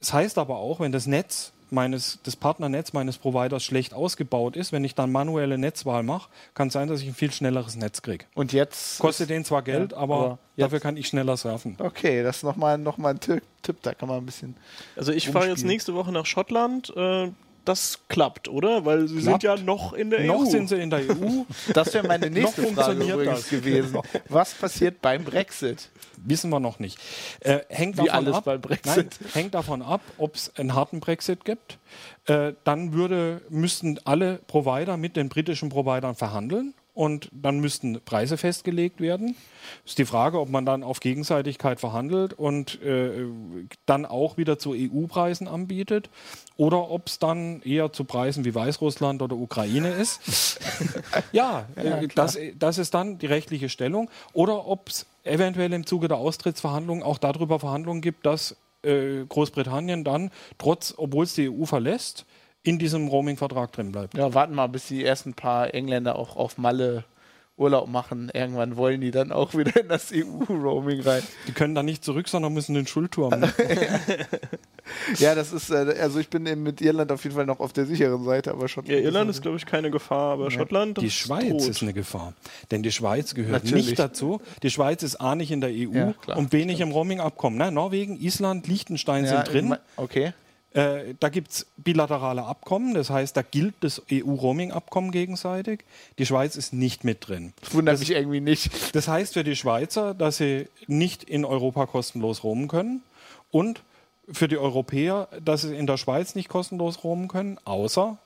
[0.00, 4.72] Es heißt aber auch, wenn das Netz meines, das Partnernetz meines Providers schlecht ausgebaut ist,
[4.72, 8.02] wenn ich dann manuelle Netzwahl mache, kann es sein, dass ich ein viel schnelleres Netz
[8.02, 8.24] kriege.
[8.34, 8.98] Und jetzt.
[8.98, 11.76] Kostet den zwar Geld, Ja, aber, aber dafür kann ich schneller surfen.
[11.78, 14.56] Okay, das ist nochmal noch mal ein Tipp, Tipp, da kann man ein bisschen.
[14.96, 16.92] Also ich fahre jetzt nächste Woche nach Schottland.
[16.96, 17.30] Äh,
[17.64, 18.84] das klappt, oder?
[18.84, 19.42] Weil sie Klappt.
[19.42, 20.44] sind ja noch in der Noch EU.
[20.46, 21.44] sind sie in der EU,
[21.74, 23.48] Das wäre meine nächste Noch Frage übrigens das.
[23.50, 23.98] gewesen.
[24.28, 25.88] Was passiert beim Brexit?
[26.22, 26.98] wissen wir noch nicht.
[27.40, 29.16] Äh, hängt Wie davon alles ab, beim Brexit.
[29.20, 31.78] Nein, hängt davon ab, ob es einen harten Brexit gibt.
[32.26, 38.36] Äh, dann würde, müssten alle Provider mit den britischen Providern verhandeln und dann müssten Preise
[38.36, 39.36] festgelegt werden.
[39.84, 43.26] Ist die Frage, ob man dann auf Gegenseitigkeit verhandelt und äh,
[43.86, 46.10] dann auch wieder zu EU-Preisen anbietet
[46.56, 50.58] oder ob es dann eher zu Preisen wie Weißrussland oder Ukraine ist.
[51.32, 54.10] ja, äh, das, das ist dann die rechtliche Stellung.
[54.32, 60.04] Oder ob es eventuell im Zuge der Austrittsverhandlungen auch darüber Verhandlungen gibt, dass äh, Großbritannien
[60.04, 62.24] dann, trotz, obwohl es die EU verlässt,
[62.62, 64.16] in diesem Roaming-Vertrag drin bleibt.
[64.16, 67.04] Ja, warten mal, bis die ersten paar Engländer auch auf Malle
[67.56, 68.30] Urlaub machen.
[68.32, 71.22] Irgendwann wollen die dann auch wieder in das EU-Roaming rein.
[71.46, 73.30] Die können dann nicht zurück, sondern müssen den Schulturm.
[73.40, 73.52] Ne?
[75.18, 77.72] Ja, das ist, äh, also ich bin eben mit Irland auf jeden Fall noch auf
[77.72, 78.84] der sicheren Seite, aber schon.
[78.86, 80.96] Ja, Irland ist, glaube ich, keine Gefahr, aber Schottland.
[80.96, 81.68] das Die ist Schweiz tot.
[81.68, 82.32] ist eine Gefahr.
[82.72, 83.86] Denn die Schweiz gehört Natürlich.
[83.86, 84.40] nicht dazu.
[84.64, 87.56] Die Schweiz ist A nicht in der EU Ja, klar, und wenig im Roaming-Abkommen.
[87.56, 87.70] Ne?
[87.70, 89.76] Norwegen, Island, Liechtenstein ja, sind drin.
[89.96, 90.32] Okay.
[90.72, 95.80] Äh, da gibt es bilaterale Abkommen, das heißt, da gilt das EU-Roaming-Abkommen gegenseitig.
[96.18, 97.52] Die Schweiz ist nicht mit drin.
[97.60, 98.94] Das wundert mich irgendwie nicht.
[98.94, 103.02] Das heißt für die Schweizer, dass sie nicht in Europa kostenlos roamen können
[103.50, 103.82] und
[104.30, 108.16] für die Europäer, dass sie in der Schweiz nicht kostenlos roamen können, außer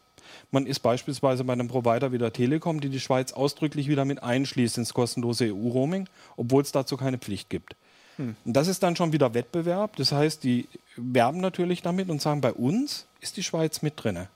[0.50, 4.22] man ist beispielsweise bei einem Provider wie der Telekom, die die Schweiz ausdrücklich wieder mit
[4.22, 7.74] einschließt ins kostenlose EU-Roaming, obwohl es dazu keine Pflicht gibt.
[8.18, 9.96] Und das ist dann schon wieder Wettbewerb.
[9.96, 14.29] Das heißt, die werben natürlich damit und sagen, bei uns ist die Schweiz mit drinne.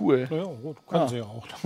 [0.00, 0.26] Cool.
[0.30, 1.46] Ja, gut, können sie ja auch.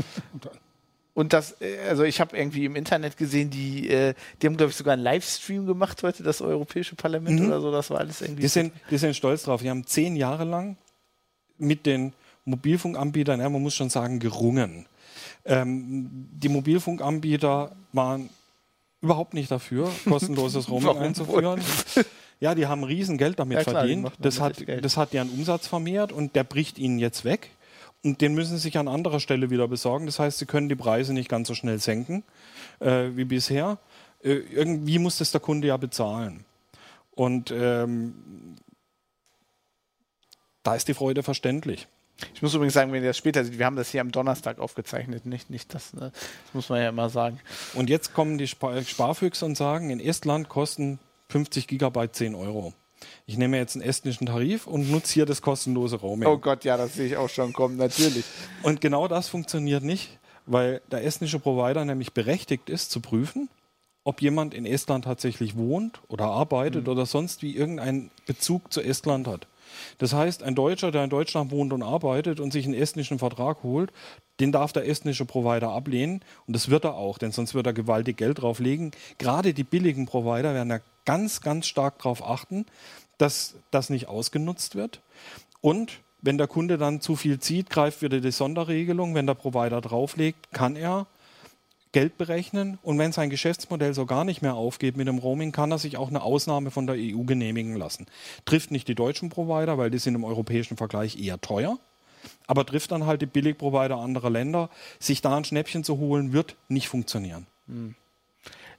[1.15, 4.13] Und das, äh, also ich habe irgendwie im Internet gesehen, die, äh,
[4.43, 7.73] die haben, glaube ich, sogar einen Livestream gemacht heute, das Europäische Parlament oder so.
[7.73, 8.43] Das war alles irgendwie.
[8.43, 9.63] Die sind, die sind stolz drauf.
[9.63, 10.77] Die haben zehn Jahre lang
[11.57, 12.13] mit den
[12.45, 14.87] Mobilfunkanbietern, ja, man muss schon sagen, gerungen.
[15.47, 18.29] Ähm, die Mobilfunkanbieter waren
[19.01, 21.61] überhaupt nicht dafür, kostenloses Roaming einzuführen.
[22.39, 24.13] Ja, die haben Riesengeld damit Ja, klar, die verdient.
[24.19, 24.85] Das hat, Geld.
[24.85, 27.49] das hat deren Umsatz vermehrt und der bricht ihnen jetzt weg.
[28.05, 30.05] Und den müssen sie sich an anderer Stelle wieder besorgen.
[30.05, 32.25] Das heißt, sie können die Preise nicht ganz so schnell senken
[32.81, 33.79] äh, wie bisher.
[34.23, 36.45] Äh, irgendwie muss das der Kunde ja bezahlen.
[37.13, 38.15] Und ähm,
[40.63, 41.89] da ist die Freude verständlich.
[42.35, 44.59] Ich muss übrigens sagen, wenn ihr das später seht, wir haben das hier am Donnerstag
[44.59, 46.13] aufgezeichnet, nicht, nicht das, ne?
[46.13, 47.41] das muss man ja immer sagen.
[47.75, 50.99] Und jetzt kommen die Spar Sparfüchse und sagen, in Estland kosten
[51.29, 52.73] 50 Gigabyte 10 Euro.
[53.27, 56.29] Ich nehme jetzt einen estnischen Tarif und nutze hier das kostenlose Roaming.
[56.29, 58.25] Oh Gott, ja, das sehe ich auch schon kommen, natürlich.
[58.63, 63.51] Und genau das funktioniert nicht, weil der estnische Provider nämlich berechtigt ist zu prüfen,
[64.05, 69.27] ob jemand in Estland tatsächlich wohnt oder arbeitet oder sonst wie irgendeinen Bezug zu Estland
[69.27, 69.47] hat.
[69.99, 73.63] Das heißt, ein Deutscher, der in Deutschland wohnt und arbeitet und sich einen estnischen Vertrag
[73.63, 73.93] holt,
[74.41, 76.23] den darf der estnische Provider ablehnen.
[76.47, 78.91] Und das wird er auch, denn sonst wird er gewaltig Geld drauflegen.
[79.19, 82.67] Gerade die billigen Provider werden da ganz, ganz stark darauf achten,
[83.19, 85.01] dass das nicht ausgenutzt wird.
[85.61, 89.15] Und wenn der Kunde dann zu viel zieht, greift wieder die Sonderregelung.
[89.15, 91.07] Wenn der Provider drauflegt, kann er
[91.93, 95.71] Geld berechnen und wenn sein Geschäftsmodell so gar nicht mehr aufgeht mit dem Roaming, kann
[95.71, 98.07] er sich auch eine Ausnahme von der EU genehmigen lassen.
[98.45, 101.79] Trifft nicht die deutschen Provider, weil die sind im europäischen Vergleich eher teuer,
[102.47, 104.69] aber trifft dann halt die Billigprovider anderer Länder.
[104.99, 107.47] Sich da ein Schnäppchen zu holen, wird nicht funktionieren.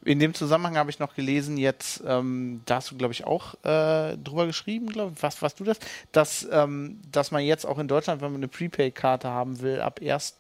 [0.04, 3.56] In dem Zusammenhang habe ich noch gelesen, jetzt, ähm, da hast du, glaube ich, auch
[3.66, 5.80] äh, drüber geschrieben, glaube ich, was, was du das,
[6.12, 10.00] dass, ähm, dass man jetzt auch in Deutschland, wenn man eine Prepaid-Karte haben will, ab
[10.02, 10.36] 1.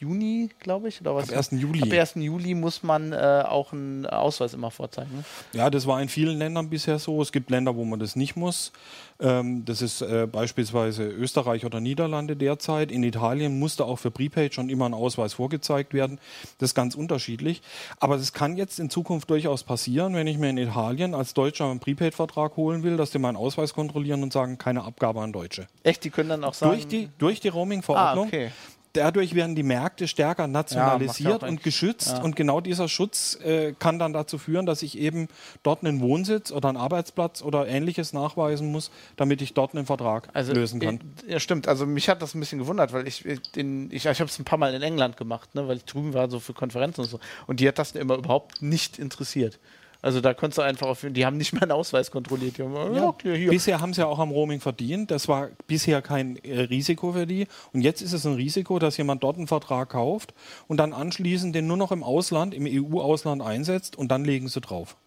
[0.00, 1.30] Juni, glaube ich, oder was?
[1.30, 1.52] Ab 1.
[1.52, 1.82] Juli.
[1.82, 2.14] Ab 1.
[2.16, 5.10] Juli muss man äh, auch einen Ausweis immer vorzeigen.
[5.14, 5.24] Ne?
[5.52, 7.22] Ja, das war in vielen Ländern bisher so.
[7.22, 8.72] Es gibt Länder, wo man das nicht muss.
[9.20, 12.90] Ähm, das ist äh, beispielsweise Österreich oder Niederlande derzeit.
[12.90, 16.18] In Italien musste auch für Prepaid schon immer ein Ausweis vorgezeigt werden.
[16.58, 17.62] Das ist ganz unterschiedlich.
[18.00, 21.70] Aber es kann jetzt in Zukunft durchaus passieren, wenn ich mir in Italien als Deutscher
[21.70, 25.68] einen Prepaid-Vertrag holen will, dass die meinen Ausweis kontrollieren und sagen, keine Abgabe an Deutsche.
[25.84, 26.72] Echt, die können dann auch sagen.
[26.72, 28.50] Durch die, durch die Roaming-Verordnung ah, okay.
[28.94, 32.08] Dadurch werden die Märkte stärker nationalisiert Ja, und geschützt.
[32.08, 32.22] ja.
[32.22, 35.28] Und genau dieser Schutz äh, kann dann dazu führen, dass ich eben
[35.62, 40.28] dort einen Wohnsitz oder einen Arbeitsplatz oder ähnliches nachweisen muss, damit ich dort einen Vertrag
[40.34, 41.00] lösen kann.
[41.28, 41.68] äh, Ja, stimmt.
[41.68, 44.38] Also mich hat das ein bisschen gewundert, weil ich äh, den, ich, ich habe es
[44.38, 47.08] ein paar Mal in England gemacht, ne, weil ich drüben war so für Konferenzen und
[47.10, 47.20] so.
[47.46, 49.58] Und die hat das immer überhaupt nicht interessiert.
[50.04, 52.58] Also da konntest du einfach auf, die haben nicht mal einen Ausweis kontrolliert.
[52.58, 53.48] Haben, ja, okay, hier.
[53.48, 55.10] Bisher haben sie ja auch am Roaming verdient.
[55.10, 57.46] Das war bisher kein äh, Risiko für die.
[57.72, 60.34] Und jetzt ist es ein Risiko, dass jemand dort einen Vertrag kauft
[60.68, 64.60] und dann anschließend den nur noch im Ausland, im EU-Ausland einsetzt und dann legen sie
[64.60, 64.98] drauf.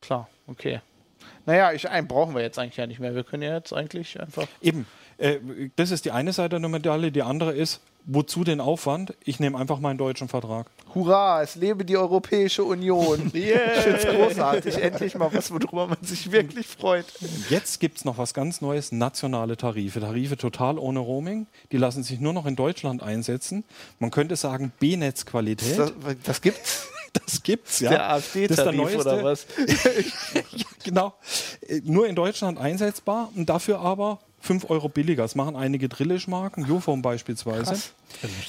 [0.00, 0.82] Klar, okay.
[1.44, 3.16] Naja, ich, einen brauchen wir jetzt eigentlich ja nicht mehr.
[3.16, 4.46] Wir können ja jetzt eigentlich einfach.
[4.62, 5.38] Eben, äh,
[5.74, 7.10] das ist die eine Seite der Medaille.
[7.10, 9.14] Die andere ist, wozu den Aufwand?
[9.24, 10.66] Ich nehme einfach meinen deutschen Vertrag.
[10.94, 13.30] Hurra, es lebe die Europäische Union.
[13.38, 14.82] Ich finde es großartig.
[14.82, 17.06] Endlich mal was, worüber man sich wirklich freut.
[17.50, 20.00] Jetzt gibt es noch was ganz Neues, nationale Tarife.
[20.00, 21.46] Tarife total ohne Roaming.
[21.70, 23.64] Die lassen sich nur noch in Deutschland einsetzen.
[23.98, 25.78] Man könnte sagen B-Netz-Qualität.
[25.78, 25.92] Das,
[26.24, 26.88] das gibt's?
[27.26, 27.88] Das gibt's, ja.
[27.88, 28.98] Der Das ist der AfD-Tarif neueste.
[29.00, 29.46] oder was?
[30.84, 31.14] genau.
[31.84, 35.22] Nur in Deutschland einsetzbar und dafür aber 5 Euro billiger.
[35.22, 37.70] Das machen einige Drillisch-Marken, Ufone beispielsweise.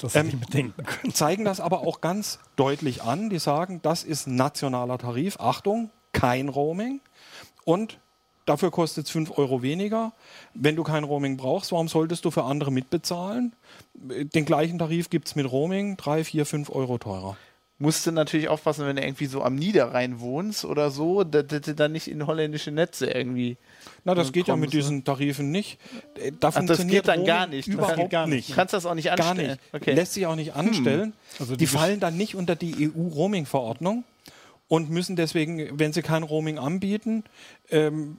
[0.00, 0.72] Das Ähm.
[1.12, 3.30] Zeigen das aber auch ganz deutlich an.
[3.30, 5.38] Die sagen, das ist nationaler Tarif.
[5.40, 7.00] Achtung, kein Roaming.
[7.64, 7.98] Und
[8.46, 10.12] dafür kostet es 5 Euro weniger.
[10.54, 13.54] Wenn du kein Roaming brauchst, warum solltest du für andere mitbezahlen?
[13.94, 17.36] Den gleichen Tarif gibt es mit Roaming, 3, 4, 5 Euro teurer.
[17.82, 21.74] Musst du natürlich aufpassen, wenn du irgendwie so am Niederrhein wohnst oder so, dass du
[21.74, 23.56] dann nicht in holländische Netze irgendwie.
[24.04, 25.78] Na, das geht ja mit du- diesen Tarifen nicht.
[26.14, 27.66] Äh, Da Ach, das funktioniert geht dann gar nicht.
[27.66, 28.50] Überhaupt gar nicht.
[28.50, 29.50] Du kannst das auch nicht Gar anstellen.
[29.52, 29.60] nicht.
[29.74, 29.94] Okay.
[29.94, 31.14] Lässt sich auch nicht anstellen.
[31.38, 34.04] Also die die fallen dann nicht unter die EU-Roaming-Verordnung
[34.68, 37.24] und müssen deswegen, wenn sie kein Roaming anbieten,
[37.70, 38.16] ähm,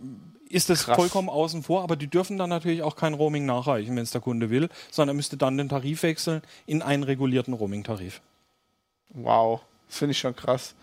[0.49, 0.95] ist das Krass.
[0.97, 1.83] vollkommen außen vor.
[1.83, 5.15] Aber die dürfen dann natürlich auch kein Roaming nachreichen, wenn es der Kunde will, sondern
[5.15, 8.21] müsste dann den Tarif wechseln in einen regulierten Roaming-Tarif.
[9.13, 10.73] Wow, das finde ich schon krass.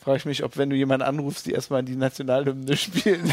[0.00, 3.32] Frage ich mich, ob wenn du jemanden anrufst, die erstmal die Nationalhymne spielen.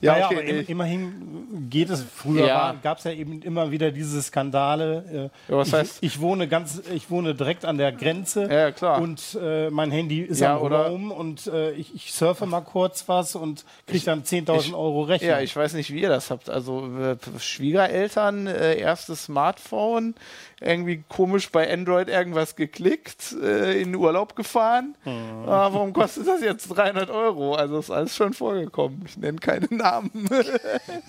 [0.00, 0.50] Ja, ja, aber okay.
[0.50, 0.64] im, nee.
[0.68, 2.02] immerhin geht es.
[2.02, 2.74] Früher Ja.
[2.82, 5.30] gab es ja eben immer wieder diese Skandale.
[5.48, 8.48] Äh, Ja, was ich, heißt- ich wohne ganz, ich wohne direkt an der Grenze.
[8.50, 9.00] Ja, klar.
[9.00, 12.62] Und äh, mein Handy ist Ja, am oder- Roam und äh, ich, ich surfe mal
[12.62, 15.30] kurz was und kriege dann 10.000 ich- Euro Rechnung.
[15.30, 16.48] Ja, ich weiß nicht, wie ihr das habt.
[16.50, 20.14] Also äh, Schwiegereltern, äh, erstes Smartphone,
[20.64, 24.96] irgendwie komisch bei Android irgendwas geklickt, äh, in den Urlaub gefahren.
[25.04, 27.54] Ah, warum kostet das jetzt 300 Euro?
[27.54, 29.02] Also ist alles schon vorgekommen.
[29.06, 30.10] Ich nenne keine Namen.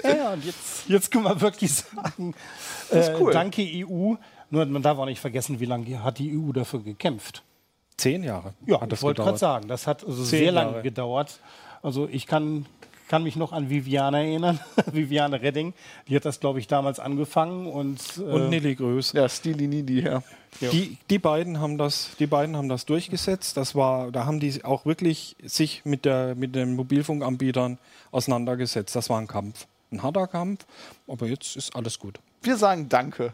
[0.04, 2.34] Ja, und jetzt, jetzt können wir wirklich sagen,
[2.90, 3.32] ist äh, cool.
[3.34, 4.16] danke EU.
[4.50, 7.44] Nur man darf auch nicht vergessen, wie lange hat die EU dafür gekämpft.
[7.98, 11.40] Zehn Jahre Ja, hat das ich wollte gerade sagen, das hat also sehr lange gedauert.
[11.82, 12.66] Also ich kann,
[13.14, 14.60] kann mich noch an Viviane erinnern,
[14.92, 15.76] Viviane Redding.
[16.08, 19.12] Die hat das, glaube ich, damals angefangen und, äh, Und Nelly Größ.
[19.14, 20.24] ja, Stili Nidi, ja.
[20.60, 23.56] Die, die, beiden haben das, die beiden haben das durchgesetzt.
[23.56, 27.78] Das war, da haben die auch wirklich sich mit, der, mit den Mobilfunkanbietern
[28.10, 28.96] auseinandergesetzt.
[28.96, 29.68] Das war ein Kampf.
[29.92, 30.66] Ein harter Kampf,
[31.08, 32.20] aber jetzt ist alles gut.
[32.42, 33.34] Wir sagen Danke.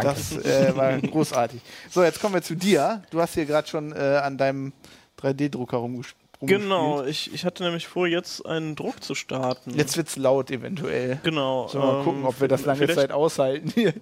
[0.00, 1.60] Das äh, war großartig.
[1.90, 3.02] So, jetzt kommen wir zu dir.
[3.10, 4.72] Du hast hier gerade schon äh, an deinem
[5.20, 6.23] 3D-Drucker rumgespielt.
[6.46, 9.74] Genau, ich, ich hatte nämlich vor, jetzt einen Druck zu starten.
[9.74, 11.20] Jetzt wird's laut eventuell.
[11.22, 11.68] Genau.
[11.68, 13.94] Sollen wir mal ähm, gucken, ob wir das lange Zeit aushalten hier.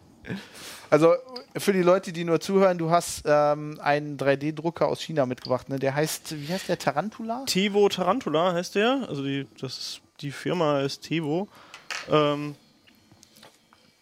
[0.90, 1.14] Also
[1.57, 5.68] für die Leute, die nur zuhören, du hast ähm, einen 3D-Drucker aus China mitgebracht.
[5.68, 5.78] Ne?
[5.78, 7.44] Der heißt, wie heißt der, Tarantula?
[7.46, 9.07] Tevo Tarantula heißt der.
[9.09, 11.49] Also die, das die Firma ist Tevo.
[12.11, 12.57] Ähm,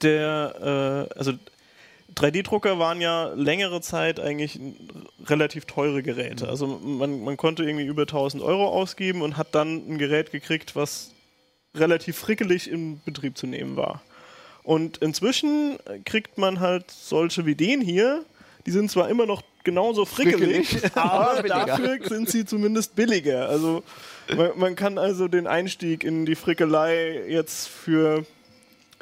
[0.03, 1.33] der, äh, also
[2.17, 4.59] 3D-Drucker waren ja längere Zeit eigentlich
[5.27, 6.49] relativ teure Geräte.
[6.49, 10.77] Also man, man konnte irgendwie über 1000 Euro ausgeben und hat dann ein Gerät gekriegt,
[10.77, 11.13] was
[11.75, 14.03] relativ frickelig in Betrieb zu nehmen war.
[14.63, 18.25] Und inzwischen kriegt man halt solche wie den hier,
[18.67, 23.49] die sind zwar immer noch genauso frickelig, Frickelig, aber dafür sind sie zumindest billiger.
[23.49, 23.83] Also
[24.37, 28.25] man, man kann also den Einstieg in die Frickelei jetzt für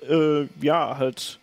[0.09, 1.39] äh, ja halt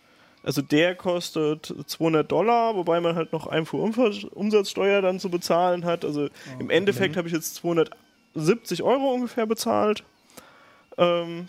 [0.46, 6.04] also der kostet 200 Dollar, wobei man halt noch Einfuhrumsatzsteuer dann zu bezahlen hat.
[6.04, 6.28] Also
[6.58, 10.04] im Endeffekt habe ich jetzt 270 Euro ungefähr bezahlt.
[10.98, 11.48] Ähm,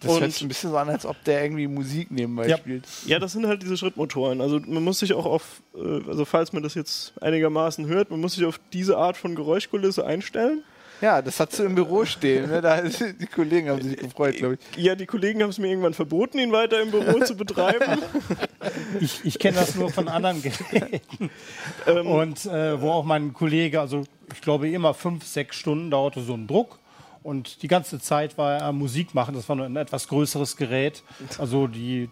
[0.00, 2.56] Das hört sich ein bisschen so an, als ob der irgendwie Musik nebenbei Ja.
[2.58, 2.84] spielt.
[3.06, 4.40] Ja, das sind halt diese Schrittmotoren.
[4.40, 8.20] Also man muss sich auch auf, äh, also falls man das jetzt einigermaßen hört, man
[8.20, 10.62] muss sich auf diese Art von Geräuschkulisse einstellen.
[11.00, 12.50] Ja, das hat du im Büro stehen.
[12.50, 12.60] Ne?
[12.60, 14.82] Da, die Kollegen haben sich gefreut, glaube ich.
[14.82, 18.02] Ja, die Kollegen haben es mir irgendwann verboten, ihn weiter im Büro zu betreiben.
[19.00, 21.30] Ich, ich kenne das nur von anderen Geräten.
[21.86, 26.20] Ähm, Und äh, wo auch mein Kollege, also ich glaube immer fünf, sechs Stunden dauerte
[26.20, 26.78] so ein Druck.
[27.22, 29.34] Und die ganze Zeit war er am Musik machen.
[29.34, 31.02] Das war nur ein etwas größeres Gerät.
[31.38, 32.10] Also die,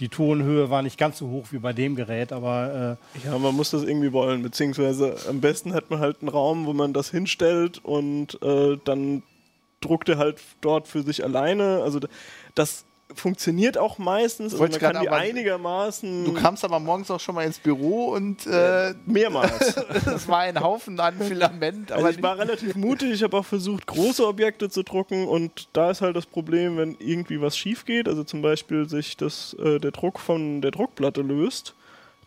[0.00, 3.54] die Tonhöhe war nicht ganz so hoch wie bei dem Gerät, aber äh, Ja, man
[3.54, 7.10] muss das irgendwie wollen, beziehungsweise am besten hat man halt einen Raum, wo man das
[7.10, 9.22] hinstellt und äh, dann
[9.80, 11.82] druckt er halt dort für sich alleine.
[11.82, 12.00] Also
[12.54, 12.84] das
[13.14, 14.52] funktioniert auch meistens.
[14.52, 18.46] Also man kann die einigermaßen Du kamst aber morgens auch schon mal ins Büro und
[18.46, 19.76] äh, mehrmals.
[20.06, 21.92] es war ein Haufen an Filament.
[21.92, 25.68] Aber Also ich war relativ mutig, ich habe auch versucht, große Objekte zu drucken und
[25.72, 29.54] da ist halt das Problem, wenn irgendwie was schief geht, also zum Beispiel sich das,
[29.54, 31.74] äh, der Druck von der Druckplatte löst,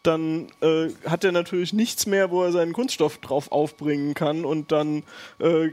[0.08, 4.72] dann äh, hat er natürlich nichts mehr, wo er seinen Kunststoff drauf aufbringen kann und
[4.72, 5.04] dann
[5.40, 5.70] äh,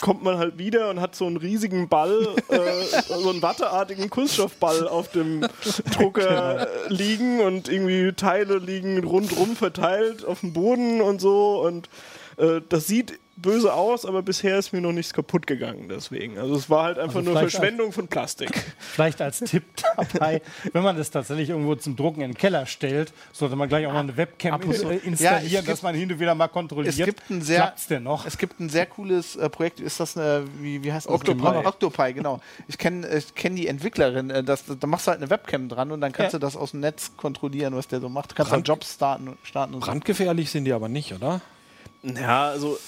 [0.00, 4.86] kommt man halt wieder und hat so einen riesigen Ball, äh, so einen watteartigen Kunststoffball
[4.86, 5.46] auf dem
[5.94, 11.88] Drucker liegen und irgendwie Teile liegen rundrum verteilt auf dem Boden und so und
[12.40, 16.36] äh, das sieht böse aus, aber bisher ist mir noch nichts kaputt gegangen deswegen.
[16.38, 18.50] Also es war halt einfach Also nur Verschwendung von Plastik.
[18.78, 19.62] vielleicht als Tipp
[19.96, 20.42] dabei,
[20.74, 23.94] wenn man das tatsächlich irgendwo zum Drucken in den Keller stellt, sollte man gleich auch
[23.94, 26.92] noch eine Webcam in, äh, installieren, Ja, gibt- dass man hin und wieder mal kontrolliert.
[26.98, 28.26] es gibt ein sehr, Klappt's denn noch?
[28.26, 29.80] es gibt ein sehr cooles äh, Projekt.
[29.80, 31.14] Ist das eine, wie, wie heißt das?
[31.14, 31.42] Octopi.
[31.42, 32.40] Octopi, genau.
[32.68, 34.28] Ich kenne ich kenn die Entwicklerin.
[34.28, 36.38] Äh, das, da machst du halt eine Webcam dran und dann kannst Ja.
[36.38, 38.32] du das aus dem Netz kontrollieren, was der so macht.
[38.32, 39.86] Du kannst dann Brand- Jobs starten, starten und so.
[39.86, 41.40] Brandgefährlich sind die aber nicht, oder?
[42.02, 42.78] Ja, also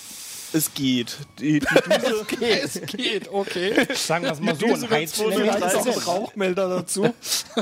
[0.54, 1.18] es geht.
[1.38, 1.66] Die, die
[2.40, 3.86] Düse, Es geht, okay.
[3.94, 6.06] Sagen wir es mal so, ein wird Heizelement 230 ist es.
[6.06, 7.14] Rauchmelder dazu.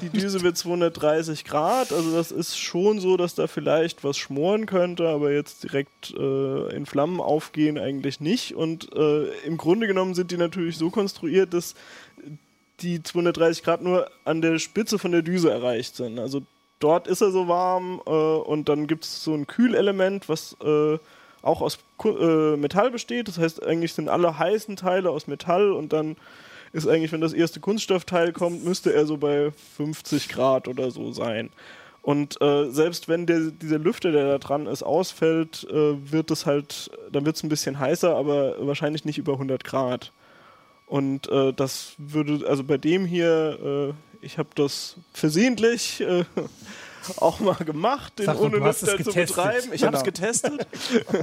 [0.02, 4.66] die Düse wird 230 Grad, also das ist schon so, dass da vielleicht was schmoren
[4.66, 8.54] könnte, aber jetzt direkt äh, in Flammen aufgehen eigentlich nicht.
[8.54, 11.74] Und äh, im Grunde genommen sind die natürlich so konstruiert, dass
[12.80, 16.18] die 230 Grad nur an der Spitze von der Düse erreicht sind.
[16.18, 16.42] Also
[16.80, 20.98] dort ist er so warm äh, und dann gibt es so ein Kühlelement, was äh,
[21.42, 23.28] auch aus äh, Metall besteht.
[23.28, 26.16] Das heißt, eigentlich sind alle heißen Teile aus Metall und dann
[26.72, 31.12] ist eigentlich, wenn das erste Kunststoffteil kommt, müsste er so bei 50 Grad oder so
[31.12, 31.50] sein.
[32.02, 36.46] Und äh, selbst wenn der, dieser Lüfter, der da dran ist, ausfällt, äh, wird es
[36.46, 40.12] halt, dann wird es ein bisschen heißer, aber wahrscheinlich nicht über 100 Grad.
[40.86, 46.24] Und äh, das würde, also bei dem hier, äh, ich habe das versehentlich äh,
[47.16, 49.36] auch mal gemacht, den Sag ohne es Lüfter zu getestet.
[49.36, 49.72] betreiben.
[49.72, 50.12] Ich habe es Genau.
[50.16, 50.66] getestet.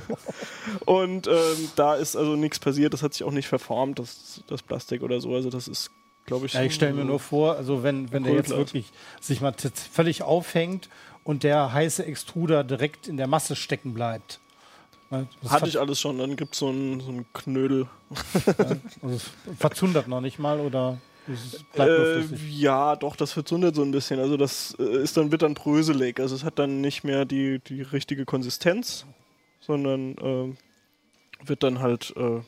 [0.85, 4.61] Und ähm, da ist also nichts passiert, das hat sich auch nicht verformt, das, das
[4.61, 5.33] Plastik oder so.
[5.35, 5.91] Also das ist,
[6.25, 6.53] glaube ich.
[6.53, 9.53] Ja, ich stelle mir nur vor, also wenn, wenn der jetzt wirklich sich mal
[9.91, 10.89] völlig aufhängt
[11.23, 14.39] und der heiße Extruder direkt in der Masse stecken bleibt.
[15.09, 17.87] Ne, Das Hatte ich alles schon, dann gibt es so einen so einen Knödel.
[19.01, 19.23] also es
[19.57, 21.06] verzundert noch nicht mal oder es
[21.75, 24.19] Äh, ja, doch, das verzundet so ein bisschen.
[24.19, 26.19] Also das äh, ist dann, wird dann bröselig.
[26.19, 29.05] Also es hat dann nicht mehr die, die richtige Konsistenz,
[29.59, 32.41] sondern äh, wird dann halt äh,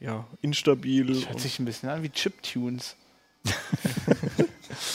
[0.00, 1.06] ja, instabil.
[1.06, 2.96] Das hört sich ein bisschen an wie Chiptunes.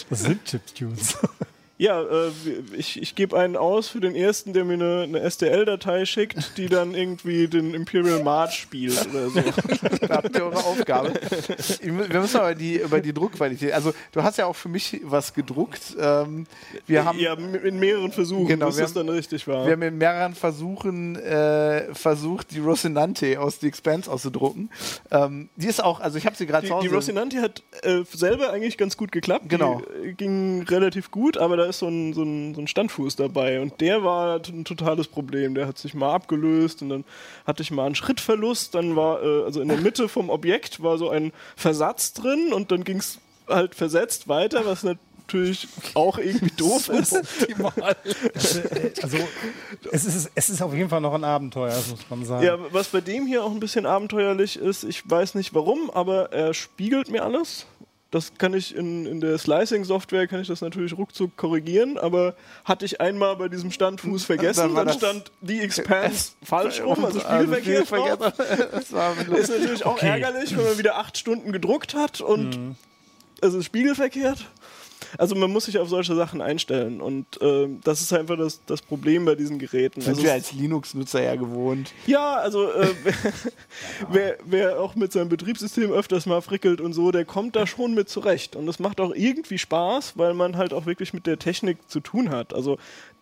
[0.10, 1.18] Das sind Chiptunes.
[1.82, 2.32] Ja, äh,
[2.78, 6.68] ich, ich gebe einen aus für den ersten, der mir eine, eine STL-Datei schickt, die
[6.68, 9.42] dann irgendwie den Imperial March spielt oder so.
[10.08, 11.14] Da habt ihr eure Aufgabe.
[11.82, 13.72] Wir müssen aber die, über die Druckqualität.
[13.72, 15.96] Also, du hast ja auch für mich was gedruckt.
[16.00, 16.46] Ähm,
[16.86, 17.18] wir haben.
[17.18, 19.66] ja, in mehreren Versuchen, Genau, bis das dann richtig war.
[19.66, 24.70] Wir haben in mehreren Versuchen äh, versucht, die Rocinante aus The Expanse auszudrucken.
[25.10, 26.88] Ähm, die ist auch, also ich habe sie gerade die, zu Hause.
[26.88, 29.46] die Rocinante hat äh, selber eigentlich ganz gut geklappt.
[29.48, 29.82] Genau.
[30.04, 33.16] Die äh, ging relativ gut, aber da ist so ein, so, ein, so ein Standfuß
[33.16, 35.56] dabei und der war ein totales Problem.
[35.56, 37.04] Der hat sich mal abgelöst und dann
[37.48, 38.76] hatte ich mal einen Schrittverlust.
[38.76, 42.72] Dann war, äh, also in der Mitte vom Objekt war so ein Versatz drin und
[42.72, 47.16] dann ging es halt versetzt weiter, was natürlich auch irgendwie doof ist.
[49.02, 49.18] Also
[49.92, 52.46] es ist, es ist auf jeden Fall noch ein Abenteuer, muss man sagen.
[52.46, 56.32] Ja, was bei dem hier auch ein bisschen abenteuerlich ist, ich weiß nicht warum, aber
[56.32, 57.66] er spiegelt mir alles.
[58.12, 62.36] Das kann ich in, in der Slicing-Software kann ich das natürlich ruckzuck korrigieren, aber
[62.66, 67.20] hatte ich einmal bei diesem Standfuß vergessen, Dann dann, stand die Expanse falsch rum, also.
[68.72, 72.76] Das war mit Ist natürlich auch ärgerlich, wenn man wieder acht Stunden gedruckt hat und
[73.40, 74.46] es ist spiegelverkehrt.
[75.18, 78.82] Also man muss sich auf solche Sachen einstellen und ähm, das ist einfach das, das
[78.82, 80.02] Problem bei diesen Geräten.
[80.02, 81.94] sind Also wir es- als Linux-Nutzer ja gewohnt.
[82.08, 82.88] ja, also äh,
[84.10, 87.94] wer, wer auch mit seinem Betriebssystem öfters mal frickelt und so, der kommt da schon
[87.94, 88.56] mit zurecht.
[88.56, 92.00] Und es macht auch irgendwie Spaß, weil man halt auch wirklich mit der Technik zu
[92.00, 92.54] tun hat.
[92.54, 92.78] Also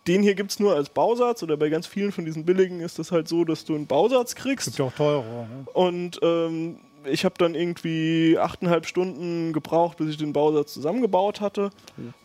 [0.07, 2.99] den hier gibt es nur als Bausatz oder bei ganz vielen von diesen billigen ist
[2.99, 4.65] das halt so, dass du einen Bausatz kriegst.
[4.67, 5.23] Gibt ja auch teure.
[5.23, 5.47] Ne?
[5.73, 11.69] Und ähm, ich habe dann irgendwie achteinhalb Stunden gebraucht, bis ich den Bausatz zusammengebaut hatte.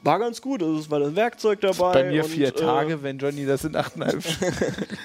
[0.03, 1.93] War ganz gut, also es war das Werkzeug dabei.
[1.93, 4.55] Bei mir und, vier äh, Tage, wenn Johnny das in achteinhalb Stunden.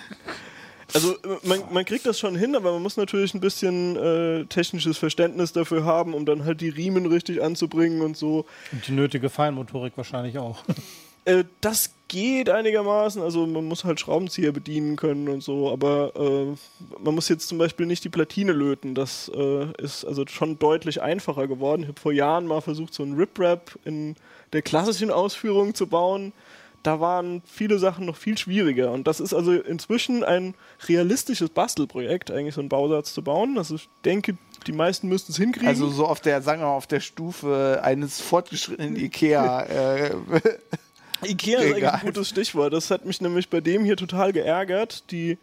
[0.93, 4.45] Also äh, man, man kriegt das schon hin, aber man muss natürlich ein bisschen äh,
[4.45, 8.45] technisches Verständnis dafür haben, um dann halt die Riemen richtig anzubringen und so.
[8.71, 10.63] Und die nötige Feinmotorik wahrscheinlich auch.
[11.25, 17.01] Äh, das geht einigermaßen, also man muss halt Schraubenzieher bedienen können und so, aber äh,
[17.01, 18.95] man muss jetzt zum Beispiel nicht die Platine löten.
[18.95, 21.83] Das äh, ist also schon deutlich einfacher geworden.
[21.83, 24.15] Ich habe vor Jahren mal versucht, so ein Rip-Rap in
[24.51, 26.33] der klassischen Ausführung zu bauen.
[26.83, 28.91] Da waren viele Sachen noch viel schwieriger.
[28.91, 30.55] Und das ist also inzwischen ein
[30.87, 33.57] realistisches Bastelprojekt, eigentlich so einen Bausatz zu bauen.
[33.57, 35.67] Also ich denke, die meisten müssten es hinkriegen.
[35.67, 39.63] Also so auf der, sagen wir mal, auf der Stufe eines fortgeschrittenen Ikea.
[39.63, 40.11] äh,
[41.23, 42.73] Ikea ist eigentlich ein gutes Stichwort.
[42.73, 45.11] Das hat mich nämlich bei dem hier total geärgert.
[45.11, 45.37] Die,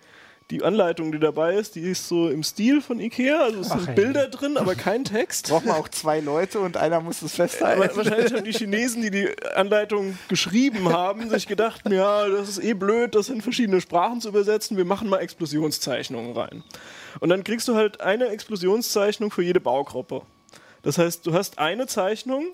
[0.51, 3.41] die Anleitung, die dabei ist, die ist so im Stil von Ikea.
[3.43, 3.95] Also es Ach, sind ey.
[3.95, 5.49] Bilder drin, aber kein Text.
[5.49, 7.83] braucht man auch zwei Leute und einer muss es festhalten.
[7.83, 12.62] Aber wahrscheinlich haben die Chinesen, die die Anleitung geschrieben haben, sich gedacht, ja, das ist
[12.62, 14.77] eh blöd, das in verschiedene Sprachen zu übersetzen.
[14.77, 16.62] Wir machen mal Explosionszeichnungen rein.
[17.20, 20.22] Und dann kriegst du halt eine Explosionszeichnung für jede Baugruppe.
[20.83, 22.47] Das heißt, du hast eine Zeichnung,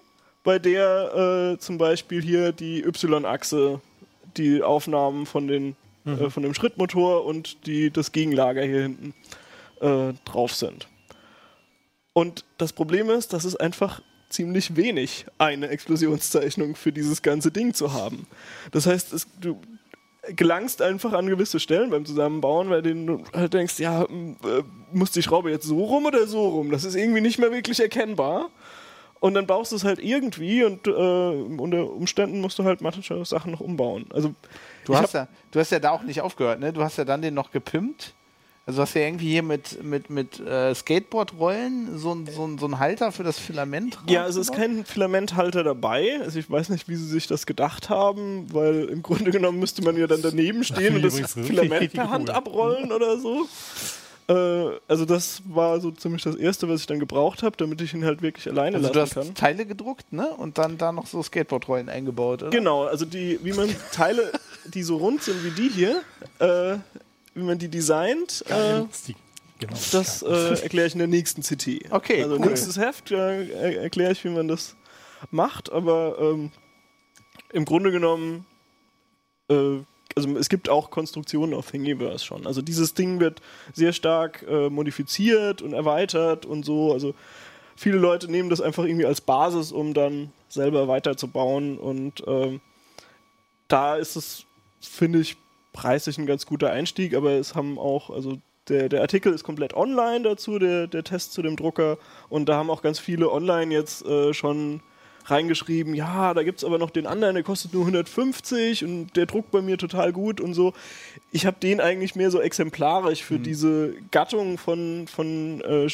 [0.42, 3.80] bei der äh, zum Beispiel hier die Y-Achse,
[4.36, 9.14] die Aufnahmen von, den, äh, von dem Schrittmotor und die, das Gegenlager hier hinten
[9.80, 10.88] äh, drauf sind.
[12.12, 17.74] Und das Problem ist, dass es einfach ziemlich wenig, eine Explosionszeichnung für dieses ganze Ding
[17.74, 18.26] zu haben.
[18.70, 19.60] Das heißt, es, du
[20.36, 24.62] gelangst einfach an gewisse Stellen beim Zusammenbauen, bei denen du halt denkst, ja, äh,
[24.92, 26.70] muss die Schraube jetzt so rum oder so rum?
[26.70, 28.50] Das ist irgendwie nicht mehr wirklich erkennbar.
[29.22, 33.24] Und dann baust du es halt irgendwie und äh, unter Umständen musst du halt manche
[33.24, 34.06] Sachen noch umbauen.
[34.12, 34.34] Also
[34.84, 36.72] Du hast, ja, du hast ja da auch nicht aufgehört, ne?
[36.72, 38.14] Du hast ja dann den noch gepimpt.
[38.66, 42.58] Also du hast ja irgendwie hier mit, mit, mit äh, Skateboardrollen so, ein- so, ein-
[42.58, 43.96] so ein Halter für das Filament.
[44.08, 46.18] Ja, also es ist kein Filamenthalter dabei.
[46.20, 49.82] Also ich weiß nicht, wie sie sich das gedacht haben, weil im Grunde genommen müsste
[49.82, 51.14] man ja dann daneben stehen und das
[51.46, 53.46] Filament per Hand abrollen oder so.
[54.28, 57.92] Äh, also das war so ziemlich das Erste, was ich dann gebraucht habe, damit ich
[57.94, 59.34] ihn halt wirklich alleine Also du lassen hast kann.
[59.34, 60.28] Teile gedruckt, ne?
[60.30, 62.50] Und dann da noch so Skateboardrollen eingebaut, oder?
[62.50, 64.32] Genau, also die, wie man Teile,
[64.64, 66.02] die so rund sind wie die hier,
[66.38, 66.78] äh,
[67.34, 68.82] wie man die designt, äh,
[69.58, 69.76] Genau.
[69.92, 71.90] das äh, erkläre ich in der nächsten CT.
[71.92, 72.46] Okay, Also cool.
[72.46, 74.74] nächstes Heft äh, er- erkläre ich, wie man das
[75.30, 76.50] macht, aber ähm,
[77.52, 78.44] im Grunde genommen,
[79.48, 79.76] äh,
[80.16, 82.46] also es gibt auch Konstruktionen auf Thingiverse schon.
[82.46, 83.40] Also dieses Ding wird
[83.72, 86.92] sehr stark äh, modifiziert und erweitert und so.
[86.92, 87.14] Also
[87.76, 92.60] viele Leute nehmen das einfach irgendwie als Basis, um dann selber weiterzubauen und ähm,
[93.68, 94.44] da ist es,
[94.80, 95.36] finde ich,
[95.72, 98.36] preislich ein ganz guter Einstieg, aber es haben auch, also
[98.68, 101.98] der, der Artikel ist komplett online dazu, der, der Test zu dem Drucker.
[102.28, 104.82] Und da haben auch ganz viele online jetzt äh, schon
[105.26, 109.26] reingeschrieben, ja, da gibt es aber noch den anderen, der kostet nur 150 und der
[109.26, 110.72] druckt bei mir total gut und so.
[111.30, 115.88] Ich habe den eigentlich mehr so exemplarisch für diese Gattung von, von äh,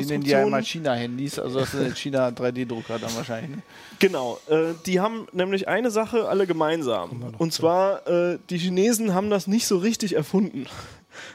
[0.00, 3.56] Die nennen die ja immer China-Handys, also das sind China 3D-Drucker dann wahrscheinlich.
[3.56, 3.62] Ne?
[3.98, 7.34] Genau, äh, die haben nämlich eine Sache alle gemeinsam.
[7.38, 10.66] Und zwar, äh, die Chinesen haben das nicht so richtig erfunden,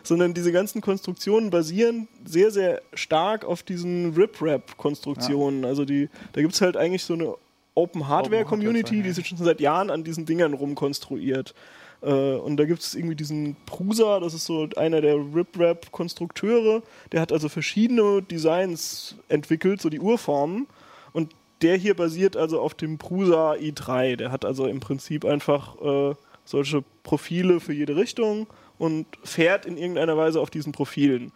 [0.04, 5.66] sondern diese ganzen Konstruktionen basieren sehr, sehr stark auf diesen Rip-Rap-Konstruktionen.
[5.66, 7.36] Also die, da gibt es halt eigentlich so eine
[7.76, 11.54] Open-Hardware-Community, die sich schon seit Jahren an diesen Dingern rumkonstruiert.
[12.02, 17.22] Äh, und da gibt es irgendwie diesen Prusa, das ist so einer der Rip-Rap-Konstrukteure, der
[17.22, 20.68] hat also verschiedene Designs entwickelt, so die Urformen.
[21.14, 24.16] Und der hier basiert also auf dem Prusa i3.
[24.16, 26.16] Der hat also im Prinzip einfach äh,
[26.46, 28.48] solche Profile für jede Richtung
[28.78, 31.32] und fährt in irgendeiner Weise auf diesen Profilen.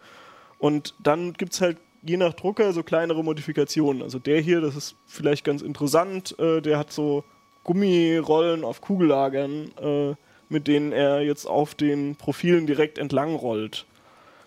[0.58, 4.02] Und dann gibt es halt je nach Drucker so kleinere Modifikationen.
[4.02, 7.24] Also der hier, das ist vielleicht ganz interessant, äh, der hat so
[7.64, 10.14] Gummirollen auf Kugellagern, äh,
[10.48, 13.86] mit denen er jetzt auf den Profilen direkt entlang rollt.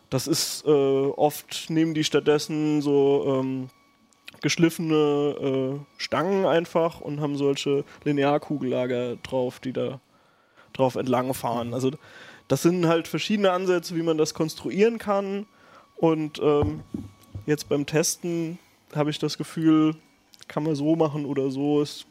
[0.10, 3.70] Das ist äh, oft, nehmen die stattdessen so ähm,
[4.42, 10.00] geschliffene äh, Stangen einfach und haben solche Linearkugellager drauf, die da
[10.74, 11.74] drauf entlang fahren.
[11.74, 11.92] Also
[12.48, 15.46] das sind halt verschiedene Ansätze, wie man das konstruieren kann.
[15.98, 16.82] Und ähm,
[17.46, 18.60] jetzt beim Testen
[18.96, 19.96] habe ich das Gefühl,
[20.48, 21.82] kann man so machen oder so.
[21.82, 22.06] Ist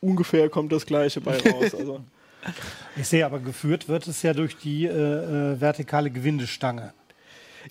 [0.00, 1.72] ungefähr kommt das gleiche bei raus.
[1.78, 2.00] Also
[2.96, 6.92] Ich sehe aber geführt wird es ja durch die äh, äh, vertikale Gewindestange.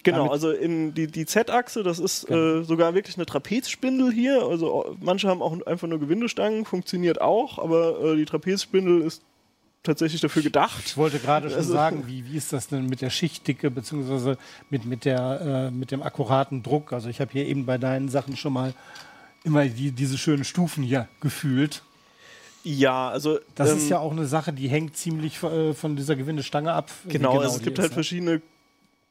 [0.03, 2.59] Genau, Damit- also in die, die Z-Achse, das ist Genau.
[2.59, 4.43] äh, sogar wirklich eine Trapezspindel hier.
[4.45, 9.21] Also manche haben auch einfach nur Gewindestangen, funktioniert auch, aber äh, die Trapezspindel ist
[9.85, 10.83] tatsächlich dafür gedacht.
[10.85, 14.37] Ich wollte gerade schon Also- sagen, wie, wie ist das denn mit der Schichtdicke beziehungsweise
[14.69, 16.91] mit, mit, der, äh, mit dem akkuraten Druck?
[16.91, 18.73] Also ich habe hier eben bei deinen Sachen schon mal
[19.43, 21.83] immer die, diese schönen Stufen hier gefühlt.
[22.63, 26.15] Ja, also Das ähm, ist ja auch eine Sache, die hängt ziemlich äh, von dieser
[26.15, 26.89] Gewindestange ab.
[27.03, 27.93] wie Genau, also es gibt ist, halt ne?
[27.93, 28.41] verschiedene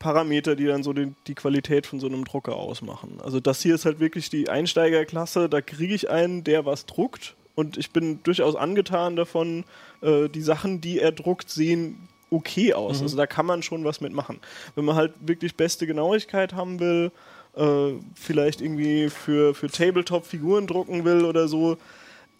[0.00, 3.20] Parameter, die dann so die, die Qualität von so einem Drucker ausmachen.
[3.22, 7.36] Also das hier ist halt wirklich die Einsteigerklasse, da kriege ich einen, der was druckt
[7.54, 9.64] und ich bin durchaus angetan davon,
[10.04, 13.00] äh, die Sachen, die er druckt, sehen okay aus.
[13.00, 14.40] Also da kann man schon was mitmachen.
[14.74, 17.12] Wenn man halt wirklich beste Genauigkeit haben will,
[17.56, 21.78] äh, vielleicht irgendwie für, für Tabletop Figuren drucken will oder so,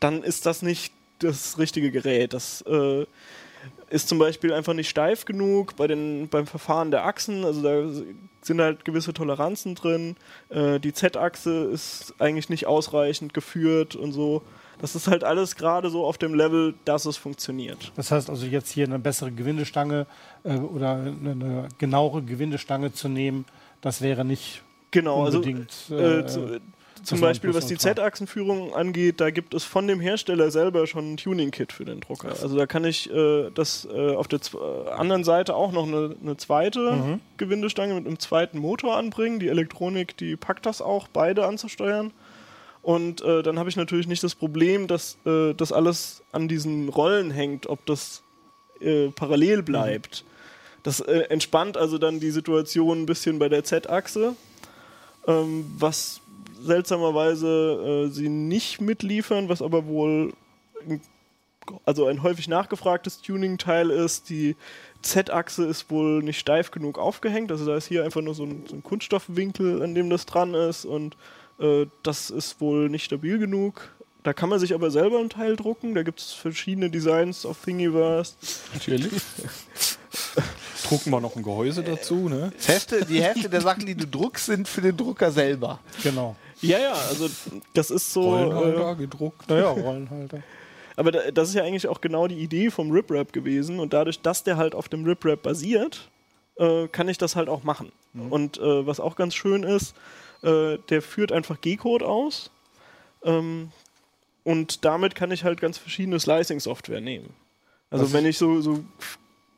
[0.01, 2.33] dann ist das nicht das richtige Gerät.
[2.33, 3.07] Das äh,
[3.91, 7.45] ist zum Beispiel einfach nicht steif genug bei den, beim Verfahren der Achsen.
[7.45, 7.89] Also da
[8.43, 10.17] sind halt gewisse Toleranzen drin.
[10.49, 14.43] Äh, die Z-Achse ist eigentlich nicht ausreichend geführt und so.
[14.81, 17.93] Das ist halt alles gerade so auf dem Level, dass es funktioniert.
[17.97, 20.07] Das heißt also jetzt hier eine bessere Gewindestange
[20.43, 23.45] äh, oder eine, eine genauere Gewindestange zu nehmen,
[23.81, 25.73] das wäre nicht Genau, also unbedingt.
[25.91, 26.61] äh, äh,
[27.05, 27.77] zum Beispiel, was die.
[27.77, 32.29] Z-Achsenführung angeht, da gibt es von dem Hersteller selber schon ein Tuning-Kit für den Drucker.
[32.29, 36.17] Also da kann ich äh, das äh, auf der äh, anderen Seite auch noch eine,
[36.23, 37.21] eine zweite Mhm.
[37.37, 39.39] Gewindestange mit einem zweiten Motor anbringen.
[39.39, 42.13] Die Elektronik, die packt das auch, beide anzusteuern.
[42.83, 46.89] Und äh, dann habe ich natürlich nicht das Problem, dass äh, das alles an diesen
[46.89, 48.23] Rollen hängt, ob das
[48.81, 50.25] äh, parallel bleibt.
[50.83, 54.37] Das äh, entspannt also dann die Situation ein bisschen bei der Z-Achse,
[55.27, 56.21] ähm, was
[56.65, 60.33] seltsamerweise äh, sie nicht mitliefern, was aber wohl
[60.89, 61.01] ein-
[61.87, 64.29] also ein häufig nachgefragtes Tuning-Teil ist.
[64.29, 64.55] Die
[65.03, 68.65] Z-Achse ist wohl nicht steif genug aufgehängt, also da ist hier einfach nur so ein,
[68.69, 71.17] so ein Kunststoffwinkel, an dem das dran ist und
[71.61, 73.91] äh, das ist wohl nicht stabil genug.
[74.25, 75.95] Da kann man sich aber selber ein Teil drucken.
[75.95, 78.35] Da gibt es verschiedene Designs auf Thingiverse.
[78.73, 79.13] Natürlich.
[80.89, 82.53] Drucken wir noch ein Gehäuse dazu, ne?
[82.57, 85.81] Das Hälfte, die Hälfte der Sachen, die du druckst, sind für den Drucker selber.
[86.03, 86.37] genau.
[86.67, 87.29] Ja, ja, also
[87.75, 88.31] das ist so.
[88.35, 89.49] Rollenhalter Äh, gedruckt.
[89.49, 90.43] Naja, Rollenhalter.
[90.97, 93.79] aber da, das ist ja eigentlich auch genau die Idee vom RipRap gewesen.
[93.81, 96.09] Und dadurch, dass der halt auf dem RipRap basiert,
[96.57, 97.91] äh, kann ich das halt auch machen.
[98.31, 99.95] Und äh, was auch ganz schön ist,
[100.43, 102.51] äh, der führt einfach G-Code aus.
[103.25, 103.73] Ähm,
[104.45, 107.31] und damit kann ich halt ganz verschiedene Slicing-Software nehmen.
[107.91, 108.85] Also wenn ich so, so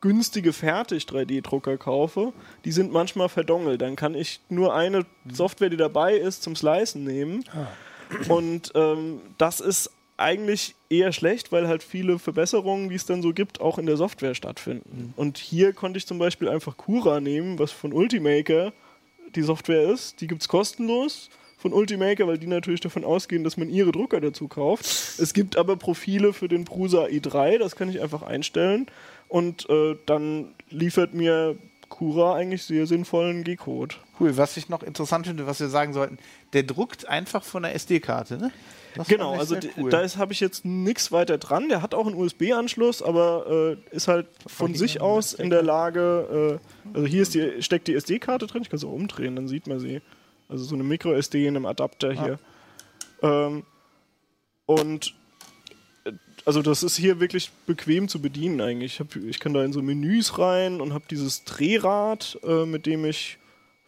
[0.01, 2.33] günstige Fertig-3D-Drucker kaufe,
[2.65, 3.81] die sind manchmal verdongelt.
[3.81, 7.43] Dann kann ich nur eine Software, die dabei ist, zum Slicen nehmen.
[8.29, 13.33] Und ähm, das ist eigentlich eher schlecht, weil halt viele Verbesserungen, die es dann so
[13.33, 15.13] gibt, auch in der Software stattfinden.
[15.15, 18.73] Und hier konnte ich zum Beispiel einfach Cura nehmen, was von Ultimaker
[19.35, 20.21] die Software ist.
[20.21, 24.21] Die gibt es kostenlos von Ultimaker, weil die natürlich davon ausgehen, dass man ihre Drucker
[24.21, 24.85] dazu kauft.
[24.85, 28.87] Es gibt aber Profile für den Prusa i3, das kann ich einfach einstellen.
[29.29, 31.57] Und äh, dann liefert mir
[31.89, 33.95] Cura eigentlich sehr sinnvollen G-Code.
[34.19, 36.17] Cool, was ich noch interessant finde, was wir sagen sollten,
[36.53, 38.51] der druckt einfach von der SD-Karte, ne?
[38.95, 41.69] Das Genau, also d- da habe ich jetzt nichts weiter dran.
[41.69, 46.59] Der hat auch einen USB-Anschluss, aber äh, ist halt von sich aus in der Lage.
[46.59, 48.63] Äh, also hier ist die, steckt die SD-Karte drin.
[48.63, 50.01] Ich kann sie auch umdrehen, dann sieht man sie.
[50.49, 52.39] Also so eine Micro-SD in einem Adapter hier.
[53.21, 53.63] Ähm,
[54.65, 55.13] und
[56.47, 58.93] also das ist hier wirklich bequem zu bedienen eigentlich.
[58.93, 62.85] Ich, hab, ich kann da in so Menüs rein und habe dieses Drehrad, äh, mit
[62.85, 63.37] dem ich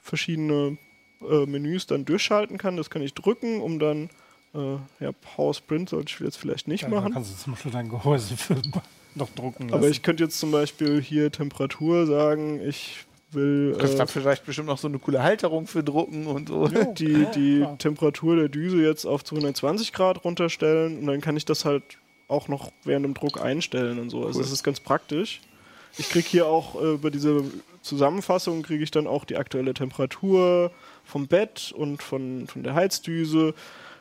[0.01, 0.77] verschiedene
[1.21, 2.75] äh, Menüs dann durchschalten kann.
[2.75, 4.09] Das kann ich drücken, um dann
[4.53, 7.13] äh, ja, Pause Print sollte ich jetzt vielleicht nicht Ja, dann machen.
[7.13, 8.55] kannst du zum Beispiel dein Gehäuse für
[9.15, 9.73] noch drucken lassen.
[9.79, 14.67] Aber ich könnte jetzt zum Beispiel hier Temperatur sagen, ich will Du äh, vielleicht bestimmt
[14.67, 16.67] noch so eine coole Halterung für drucken und so.
[16.67, 17.77] die, die klar.
[17.77, 21.83] Temperatur der Düse jetzt auf 220 Grad runterstellen und dann kann ich das halt
[22.29, 24.25] auch noch während dem Druck einstellen und so.
[24.25, 25.41] Also das ist ganz praktisch.
[25.97, 27.43] Ich kriege hier auch äh, über diese
[27.81, 30.71] Zusammenfassung kriege ich dann auch die aktuelle Temperatur
[31.05, 33.53] vom Bett und von, von der Heizdüse.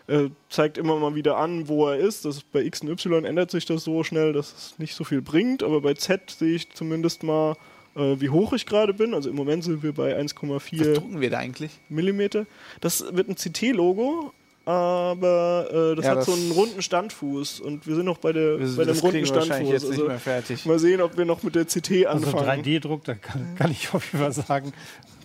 [0.06, 2.24] Äh, zeigt immer mal wieder an, wo er ist.
[2.24, 5.04] Das ist bei X und Y ändert sich das so schnell, dass es nicht so
[5.04, 5.62] viel bringt.
[5.62, 7.56] Aber bei Z sehe ich zumindest mal,
[7.94, 9.12] äh, wie hoch ich gerade bin.
[9.12, 11.72] Also im Moment sind wir bei Was 1,4 drucken wir da eigentlich?
[11.88, 12.46] Millimeter.
[12.80, 14.32] Das wird ein CT-Logo.
[14.68, 18.32] Aber äh, das Ja, hat das- so einen runden Standfuß und wir sind noch bei,
[18.32, 19.58] der, bei dem das runden wir Standfuß.
[19.70, 20.66] jetzt nicht Also, mehr fertig.
[20.66, 22.62] mal sehen, ob wir noch mit der CT Also anfangen.
[22.62, 24.72] 3D-Druck, da kann, kann ich auf jeden Fall sagen,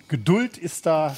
[0.08, 1.16] Geduld ist da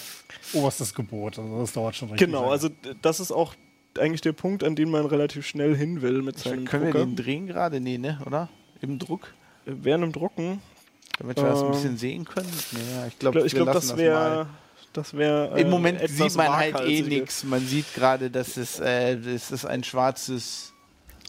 [0.54, 1.38] oberstes Gebot.
[1.40, 2.52] Also das dauert schon richtig genau, lange.
[2.54, 2.70] also
[3.02, 3.54] das ist auch
[4.00, 7.16] eigentlich der Punkt, an den man relativ schnell hin will mit seinem Können wir den
[7.16, 7.80] drehen gerade?
[7.80, 8.20] Nee, ne?
[8.26, 8.50] Oder?
[8.82, 9.34] Im Druck?
[9.66, 10.62] Während dem Drucken,
[11.18, 12.50] Damit wir das ein Ähm, bisschen sehen können?
[12.74, 14.48] Ja, ich ich glaube, glaube, glaub, das wäre
[14.98, 17.44] das wäre Im äh, Moment etwas sieht man halt eh nichts.
[17.44, 20.75] Man sieht gerade, dass es, äh, das ist ein schwarzes.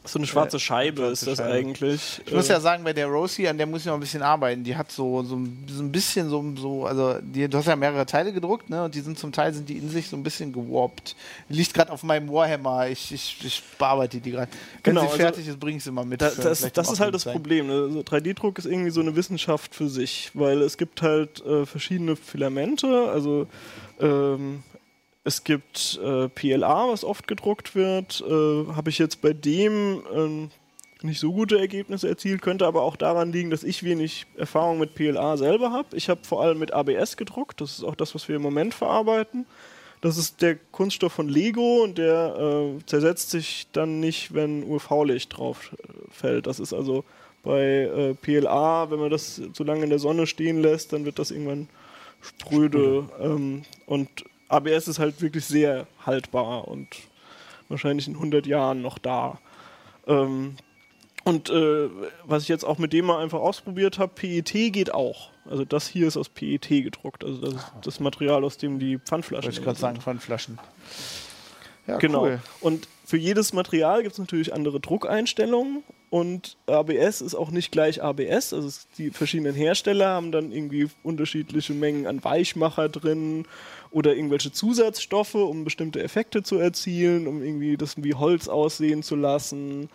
[0.06, 1.52] So eine schwarze Äh, Scheibe schwarze ist das Scheibe.
[1.54, 2.20] eigentlich.
[2.26, 4.22] Ich muss Äh, ja sagen, bei der Rosie, an der muss ich noch ein bisschen
[4.22, 4.64] arbeiten.
[4.64, 7.76] Die hat so, so, ein- so ein bisschen so, so also die, du hast ja
[7.76, 8.84] mehrere Teile gedruckt, ne?
[8.84, 11.16] Und die sind zum Teil sind die in sich so ein bisschen gewarpt.
[11.48, 12.88] Die liegt gerade auf meinem Warhammer.
[12.88, 14.48] Ich, ich, ich bearbeite die gerade.
[14.84, 16.22] Wenn Genau, sie also fertig ist, bringe ich sie mal mit.
[16.22, 17.66] Da, das, das ist halt das Problem.
[17.66, 17.72] ne?
[17.88, 22.16] Also 3D-Druck ist irgendwie so eine Wissenschaft für sich, weil es gibt halt äh, verschiedene
[22.16, 23.08] Filamente.
[23.10, 23.46] Also
[24.00, 24.62] ähm,
[25.26, 28.22] es gibt äh, PLA, was oft gedruckt wird.
[28.26, 30.50] Äh, Habe ich jetzt bei dem ähm,
[31.02, 34.94] nicht so gute Ergebnisse erzielt, könnte aber auch daran liegen, dass ich wenig Erfahrung mit
[34.94, 35.96] PLA selber habe.
[35.96, 37.60] Ich habe vor allem mit ABS gedruckt.
[37.60, 39.46] Das ist auch das, was wir im Moment verarbeiten.
[40.00, 42.36] Das ist der Kunststoff von Lego und der
[42.78, 46.46] äh, zersetzt sich dann nicht, wenn UV-Licht drauf äh, fällt.
[46.46, 47.04] Das ist also
[47.42, 51.18] bei äh, PLA, wenn man das zu lange in der Sonne stehen lässt, dann wird
[51.18, 51.68] das irgendwann
[52.20, 53.08] spröde.
[53.20, 54.08] Ähm, und
[54.48, 56.88] ABS ist halt wirklich sehr haltbar und
[57.68, 59.38] wahrscheinlich in 100 Jahren noch da.
[60.06, 60.56] Ähm,
[61.24, 61.88] und äh,
[62.24, 65.30] was ich jetzt auch mit dem mal einfach ausprobiert habe, PET geht auch.
[65.44, 67.24] Also das hier ist aus PET gedruckt.
[67.24, 70.58] Also das ist das Material, aus dem die Pfandflaschen Wollte ich gerade sagen, von Flaschen.
[71.88, 72.22] Ja, Genau.
[72.22, 72.40] cool.
[72.60, 78.02] Und für jedes Material gibt es natürlich andere Druckeinstellungen und ABS ist auch nicht gleich
[78.02, 78.52] ABS.
[78.52, 83.46] Also die verschiedenen Hersteller haben dann irgendwie unterschiedliche Mengen an Weichmacher drin
[83.96, 89.16] oder irgendwelche Zusatzstoffe, um bestimmte Effekte zu erzielen, um irgendwie das wie Holz aussehen zu
[89.16, 89.88] lassen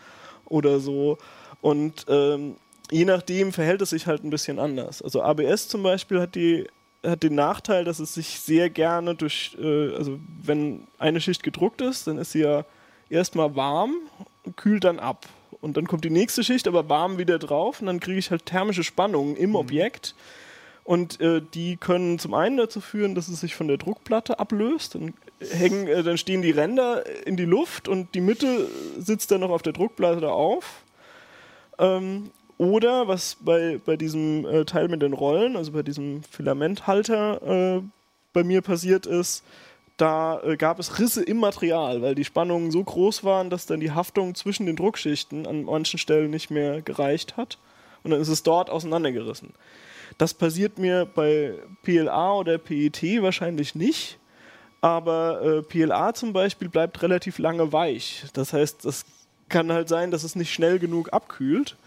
[0.45, 1.19] oder so.
[1.61, 2.55] Und ähm,
[2.89, 5.03] je nachdem verhält es sich halt ein bisschen anders.
[5.03, 6.65] Also ABS zum Beispiel hat die
[7.05, 11.81] hat den Nachteil, dass es sich sehr gerne durch, äh, also wenn eine Schicht gedruckt
[11.81, 12.65] ist, dann ist sie ja
[13.07, 13.93] erstmal warm
[14.55, 15.27] kühlt dann ab.
[15.61, 18.47] Und dann kommt die nächste Schicht, aber warm wieder drauf und dann kriege ich halt
[18.47, 20.15] thermische Spannungen im Objekt.
[20.83, 24.95] Und äh, die können zum einen dazu führen, dass es sich von der Druckplatte ablöst.
[24.95, 28.67] Dann, hängen, äh, dann stehen die Ränder in die Luft und die Mitte
[28.97, 30.83] sitzt dann noch auf der Druckplatte auf.
[31.77, 37.77] Ähm, oder was bei, bei diesem äh, Teil mit den Rollen, also bei diesem Filamenthalter
[37.77, 37.81] äh,
[38.33, 39.43] bei mir passiert ist,
[39.97, 43.79] da äh, gab es Risse im Material, weil die Spannungen so groß waren, dass dann
[43.79, 47.57] die Haftung zwischen den Druckschichten an manchen Stellen nicht mehr gereicht hat.
[48.03, 49.53] Und dann ist es dort auseinandergerissen.
[50.17, 51.53] Das passiert mir bei
[51.83, 54.17] PLA oder PET wahrscheinlich nicht.
[54.81, 58.23] Aber äh, PLA zum Beispiel bleibt relativ lange weich.
[58.33, 59.05] Das heißt, das
[59.47, 61.77] kann halt sein, dass es nicht schnell genug abkühlt.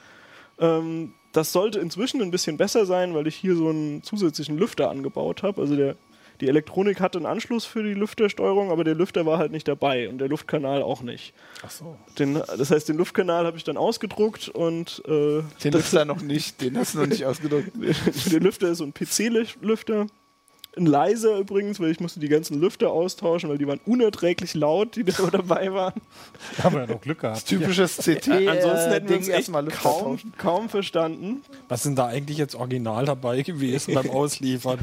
[0.61, 4.91] Ähm, das sollte inzwischen ein bisschen besser sein, weil ich hier so einen zusätzlichen Lüfter
[4.91, 5.61] angebaut habe.
[5.61, 5.97] Also der,
[6.45, 10.11] die Elektronik hatte einen Anschluss für die Lüftersteuerung, aber der Lüfter war halt nicht dabei
[10.11, 11.33] und der Luftkanal auch nicht.
[11.65, 11.97] Ach so.
[12.19, 16.61] Den, das heißt, den Luftkanal habe ich dann ausgedruckt und äh, Den Lüfter noch nicht,
[16.61, 17.71] den hast du noch nicht ausgedrückt.
[18.31, 20.07] der Lüfter ist so ein PC-Lüfter.
[20.77, 24.97] Ein leiser übrigens, weil ich musste die ganzen Lüfter austauschen, weil die waren unerträglich laut,
[24.97, 26.01] die da dabei waren.
[26.57, 27.47] Da haben wir ja noch Glück gehabt.
[27.47, 28.29] Typisches CT.
[28.29, 31.43] Ansonsten äh, hätten wir Ding uns erstmal Lüfter kaum, kaum verstanden.
[31.69, 34.81] Was sind da eigentlich jetzt original dabei gewesen beim Ausliefern?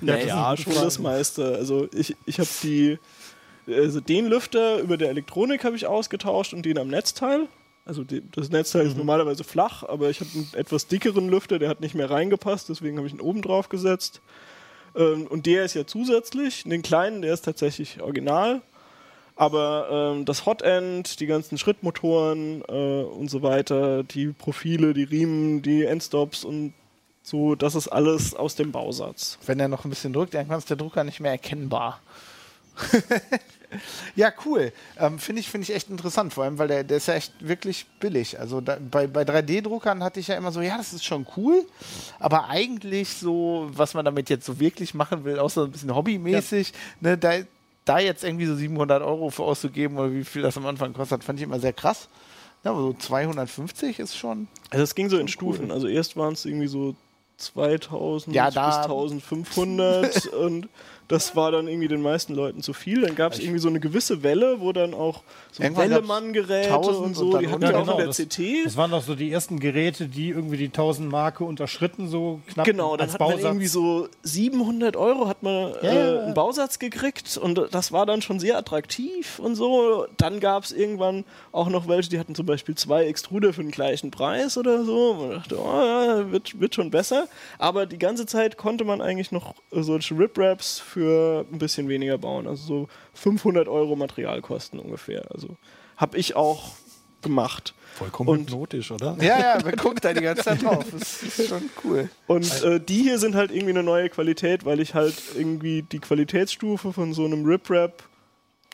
[0.00, 1.56] Naja, schon das meiste.
[1.56, 2.98] Also ich, ich habe die,
[3.66, 7.48] also den Lüfter über der Elektronik habe ich ausgetauscht und den am Netzteil.
[7.84, 11.68] Also die, das Netzteil ist normalerweise flach, aber ich habe einen etwas dickeren Lüfter, der
[11.68, 14.20] hat nicht mehr reingepasst, deswegen habe ich ihn oben drauf gesetzt.
[14.96, 16.64] Ähm, und der ist ja zusätzlich.
[16.64, 18.62] Den kleinen, der ist tatsächlich original.
[19.34, 25.62] Aber ähm, das Hotend, die ganzen Schrittmotoren äh, und so weiter, die Profile, die Riemen,
[25.62, 26.74] die Endstops und
[27.22, 29.38] so, das ist alles aus dem Bausatz.
[29.46, 32.00] Wenn er noch ein bisschen drückt, irgendwann ist der Drucker nicht mehr erkennbar.
[34.16, 34.72] ja, cool.
[34.98, 37.32] Ähm, Finde ich, find ich echt interessant, vor allem, weil der, der ist ja echt
[37.40, 38.38] wirklich billig.
[38.38, 41.64] Also da, bei, bei 3D-Druckern hatte ich ja immer so, ja, das ist schon cool,
[42.18, 46.72] aber eigentlich so, was man damit jetzt so wirklich machen will, außer ein bisschen hobbymäßig,
[47.00, 47.32] ne, da,
[47.84, 51.24] da jetzt irgendwie so 700 Euro für auszugeben oder wie viel das am Anfang kostet,
[51.24, 52.08] fand ich immer sehr krass.
[52.64, 54.46] Ja, aber so 250 ist schon.
[54.70, 55.28] Also es ging so in cool.
[55.28, 55.70] Stufen.
[55.72, 56.94] Also erst waren es irgendwie so
[57.38, 60.68] 2000 Ja, bis 1500 und
[61.12, 63.02] das war dann irgendwie den meisten Leuten zu viel.
[63.02, 67.04] Dann gab es irgendwie so eine gewisse Welle, wo dann auch so Wellemann-Geräte 1000 und
[67.04, 68.64] und so, dann die hatten Ja, auch genau, in der das- CT.
[68.64, 72.64] Das waren doch so die ersten Geräte, die irgendwie die 1000 Marke unterschritten, so knapp
[72.66, 73.44] Genau, dann als hat man Bausatz.
[73.44, 76.20] irgendwie so 700 Euro hat man Ja, äh, ja, ja.
[76.24, 80.06] einen Bausatz gekriegt und das war dann schon sehr attraktiv und so.
[80.16, 83.70] Dann gab es irgendwann auch noch welche, die hatten zum Beispiel zwei Extruder für den
[83.70, 85.14] gleichen Preis oder so.
[85.14, 87.28] Man dachte, oh ja, wird, wird schon besser.
[87.58, 92.46] Aber die ganze Zeit konnte man eigentlich noch solche Rip-Raps für ein bisschen weniger bauen.
[92.46, 95.24] Also so 500 Euro Materialkosten ungefähr.
[95.32, 95.56] Also
[95.96, 96.72] habe ich auch
[97.22, 97.74] gemacht.
[97.94, 99.16] Vollkommen Und- hypnotisch, oder?
[99.20, 100.84] Ja, ja, wer guckt da die ganze Zeit drauf?
[100.92, 102.08] Das ist schon cool.
[102.26, 105.98] Und äh, die hier sind halt irgendwie eine neue Qualität, weil ich halt irgendwie die
[106.00, 108.02] Qualitätsstufe von so einem Rip-Rap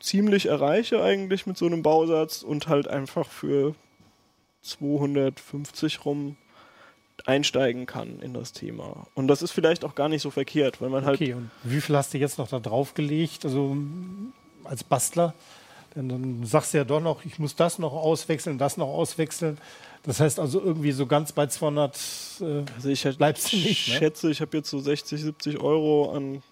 [0.00, 3.74] ziemlich erreiche eigentlich mit so einem Bausatz und halt einfach für
[4.62, 6.36] 250 rum
[7.26, 9.06] einsteigen kann in das Thema.
[9.14, 11.80] Und das ist vielleicht auch gar nicht so verkehrt, weil man halt Okay, und wie
[11.80, 14.32] viel hast du jetzt noch da drauf gelegt, also mm,
[14.64, 15.34] als Bastler?
[15.96, 19.58] Denn dann sagst du ja doch noch, ich muss das noch auswechseln, das noch auswechseln.
[20.04, 21.96] Das heißt also irgendwie so ganz bei 200.
[22.40, 23.94] Äh, Also ich Bleibst du nicht, ne?
[23.94, 26.42] schätze, ich habe jetzt so 60, 70 Euro an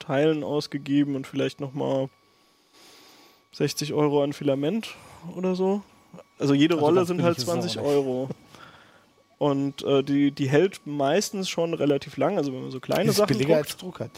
[0.00, 2.08] Teilen ausgegeben und vielleicht nochmal
[3.52, 4.88] 60 Euro an Filament
[5.34, 5.82] oder so.
[6.38, 7.84] Also jede Also Rolle sind halt billig ist es auch 20 nicht.
[7.84, 8.28] Euro.
[9.38, 12.36] Und äh, die, die hält meistens schon relativ lang.
[12.36, 13.68] Also wenn man so kleine Ist Sachen billiger druckt.
[13.68, 14.10] als Drucker.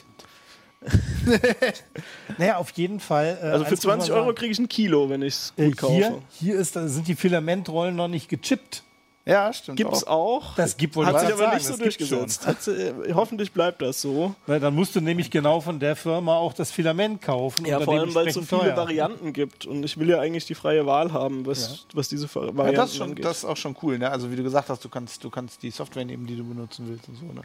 [2.39, 3.39] naja, auf jeden Fall.
[3.43, 5.53] Äh, Also für eins muss man 20 Euro kriege ich ein Kilo, wenn ich es
[5.57, 5.95] äh, gut kaufe.
[5.95, 8.83] hier, hier ist, sind die Filamentrollen noch nicht gechippt.
[9.27, 9.77] Ja, stimmt.
[9.77, 10.55] Gibt es auch.
[10.57, 12.47] Das gibt wohl Hat sich aber sagen, nicht so gibt's durchgesetzt.
[12.47, 14.35] Hat, äh, hoffentlich bleibt das so.
[14.47, 17.67] Na, dann musst du nämlich genau von der Firma auch das Filament kaufen.
[17.67, 18.77] Ja, vor allem, weil es so viele teuer.
[18.77, 19.67] Varianten gibt.
[19.67, 22.77] Und ich will ja eigentlich die freie Wahl haben, was, was diese Ver- Ja, Varianten
[22.77, 23.25] das, ist schon, angeht.
[23.25, 24.11] das ist auch schon cool, ne?
[24.11, 26.89] Also wie du gesagt hast, du kannst, du kannst die Software nehmen, die du benutzen
[26.89, 27.27] willst und so.
[27.27, 27.43] Ne?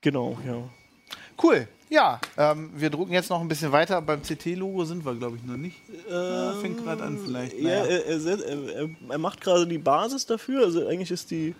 [0.00, 0.56] genau, ja.
[1.42, 1.68] Cool.
[1.90, 4.00] Ja, ähm, wir drucken jetzt noch ein bisschen weiter.
[4.02, 5.76] Beim CT-Logo sind wir, glaube ich, noch nicht.
[6.10, 7.52] Ja, fängt gerade an vielleicht.
[7.58, 7.84] Ja, Naja.
[7.84, 10.64] er, er, er, er- er macht gerade die Basis dafür.
[10.64, 11.54] Also eigentlich ist die.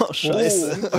[0.00, 0.90] Oh, scheiße.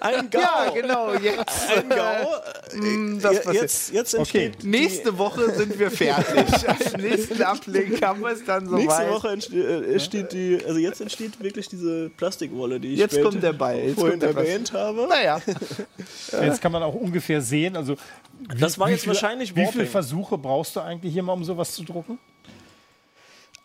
[0.00, 0.40] Ein Gau.
[0.40, 1.14] ja, genau.
[1.14, 2.40] Jetzt, Ein Gau.
[2.74, 3.62] Mm, das Je- passiert.
[3.62, 4.64] jetzt, jetzt entsteht.
[4.64, 6.68] Nächste Woche sind wir fertig.
[6.94, 8.80] Am nächsten Ablink haben wir es dann soweit.
[8.82, 10.58] nächste Woche entsteht, äh, entsteht die.
[10.66, 13.78] Also jetzt entsteht wirklich diese Plastikwolle, die ich Jetzt kommt der Ball.
[13.78, 14.46] Jetzt vorhin kommt der Ball.
[14.46, 15.06] erwähnt habe.
[15.08, 15.40] Naja,
[16.42, 17.76] Jetzt kann man auch ungefähr sehen.
[17.76, 17.96] Also,
[18.40, 19.86] wie, Das war jetzt wahrscheinlich Wie viele Warping.
[19.90, 22.18] Versuche brauchst du eigentlich hier mal, um sowas zu drucken?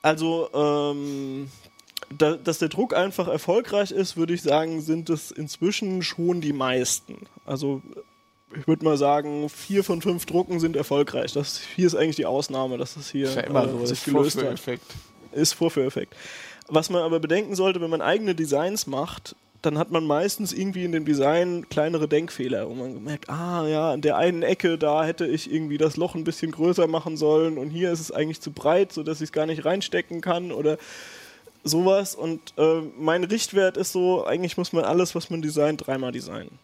[0.01, 1.49] Also, ähm,
[2.15, 6.53] da, dass der Druck einfach erfolgreich ist, würde ich sagen, sind es inzwischen schon die
[6.53, 7.27] meisten.
[7.45, 7.81] Also,
[8.55, 11.33] ich würde mal sagen, vier von fünf Drucken sind erfolgreich.
[11.33, 13.85] Das hier ist eigentlich die Ausnahme, dass es hier ist ja immer äh, so.
[13.85, 14.79] sich Das gelöst hat.
[15.33, 16.15] Ist Vorführeffekt.
[16.69, 20.85] Was man aber bedenken sollte, wenn man eigene Designs macht, dann hat man meistens irgendwie
[20.85, 25.03] in dem Design kleinere Denkfehler, wo man merkt, ah ja, an der einen Ecke, da
[25.03, 28.39] hätte ich irgendwie das Loch ein bisschen größer machen sollen und hier ist es eigentlich
[28.39, 30.77] zu breit, sodass ich es gar nicht reinstecken kann oder
[31.67, 32.15] sowas.
[32.15, 36.59] Und äh, mein Richtwert ist so, eigentlich muss man alles, was man designt, dreimal designen.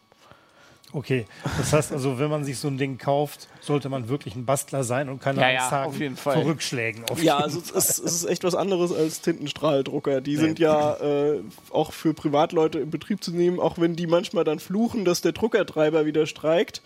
[0.95, 1.25] Okay,
[1.57, 4.83] das heißt also, wenn man sich so ein Ding kauft, sollte man wirklich ein Bastler
[4.83, 6.35] sein und keine Ja, Angst ja, haben auf jeden Fall.
[6.35, 7.03] vor Rückschlägen.
[7.09, 10.21] Auf Ja, also es ist, es ist echt was anderes als Tintenstrahldrucker.
[10.21, 11.39] Die sind ja äh,
[11.71, 15.31] auch für Privatleute in Betrieb zu nehmen, auch wenn die manchmal dann fluchen, dass der
[15.31, 16.83] Druckertreiber wieder streikt.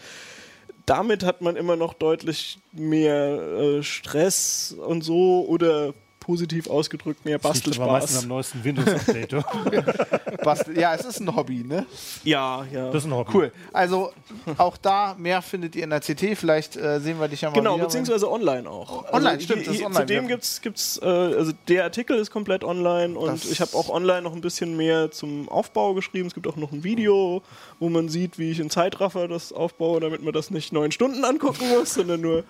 [0.85, 5.93] Damit hat man immer noch deutlich mehr äh, Stress und so oder
[6.27, 8.23] positiv ausgedrückt mehr Das liegt aber meistens Bastelspaß.
[8.23, 9.33] am neuesten Windows-Update.
[9.33, 10.37] oder?
[10.43, 10.77] Bastel.
[10.79, 11.85] Ja, es ist ein Hobby, ne?
[12.23, 12.87] Ja, ja.
[12.91, 13.31] Das ist ein Hobby.
[13.33, 13.51] Cool.
[13.73, 14.11] Also
[14.57, 16.37] auch da mehr findet ihr in der CT.
[16.37, 17.85] Vielleicht äh, sehen wir dich ja mal Genau, wieder.
[17.85, 19.11] beziehungsweise online auch.
[19.11, 20.27] Online, stimmt, das ist hier- online, Zudem ja.
[20.29, 24.21] gibt's, gibt's, äh, also der Artikel ist komplett online und Das- ich habe auch online
[24.21, 26.27] noch ein bisschen mehr zum Aufbau geschrieben.
[26.27, 27.41] Es gibt auch noch ein Video,
[27.79, 31.23] wo man sieht, wie ich in Zeitraffer das aufbaue, damit man das nicht neun Stunden
[31.23, 32.43] angucken muss, sondern nur,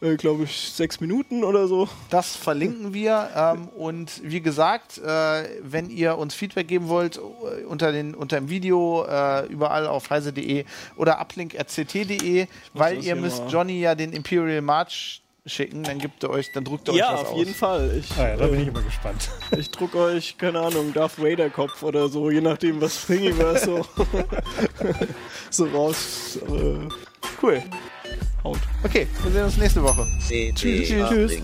[0.00, 1.88] äh, glaube ich, sechs Minuten oder so.
[2.10, 3.30] Das verlinken wir.
[3.34, 8.36] Ähm, und wie gesagt, äh, wenn ihr uns Feedback geben wollt, äh, unter, den, unter
[8.38, 10.64] dem Video, äh, überall auf heise.de
[10.96, 16.30] oder uplink.ct.de, weil ihr müsst mal- Johnny ja den Imperial March schicken, dann gibt er
[16.30, 17.38] euch, dann druckt er Ja, euch was auf aus.
[17.38, 17.96] jeden Fall.
[17.98, 19.28] Ich, Ah ja, da bin ich immer gespannt.
[19.58, 23.86] ich druck euch, keine Ahnung, Darth Vader Kopf oder so, je nachdem, was Thingiverse so,
[25.50, 26.88] so raus äh,
[27.42, 27.62] Cool.
[28.42, 28.58] haut.
[28.84, 30.06] Okay, wir sehen uns nächste Woche.
[30.54, 30.90] Tschüss.
[30.90, 31.42] Uplink.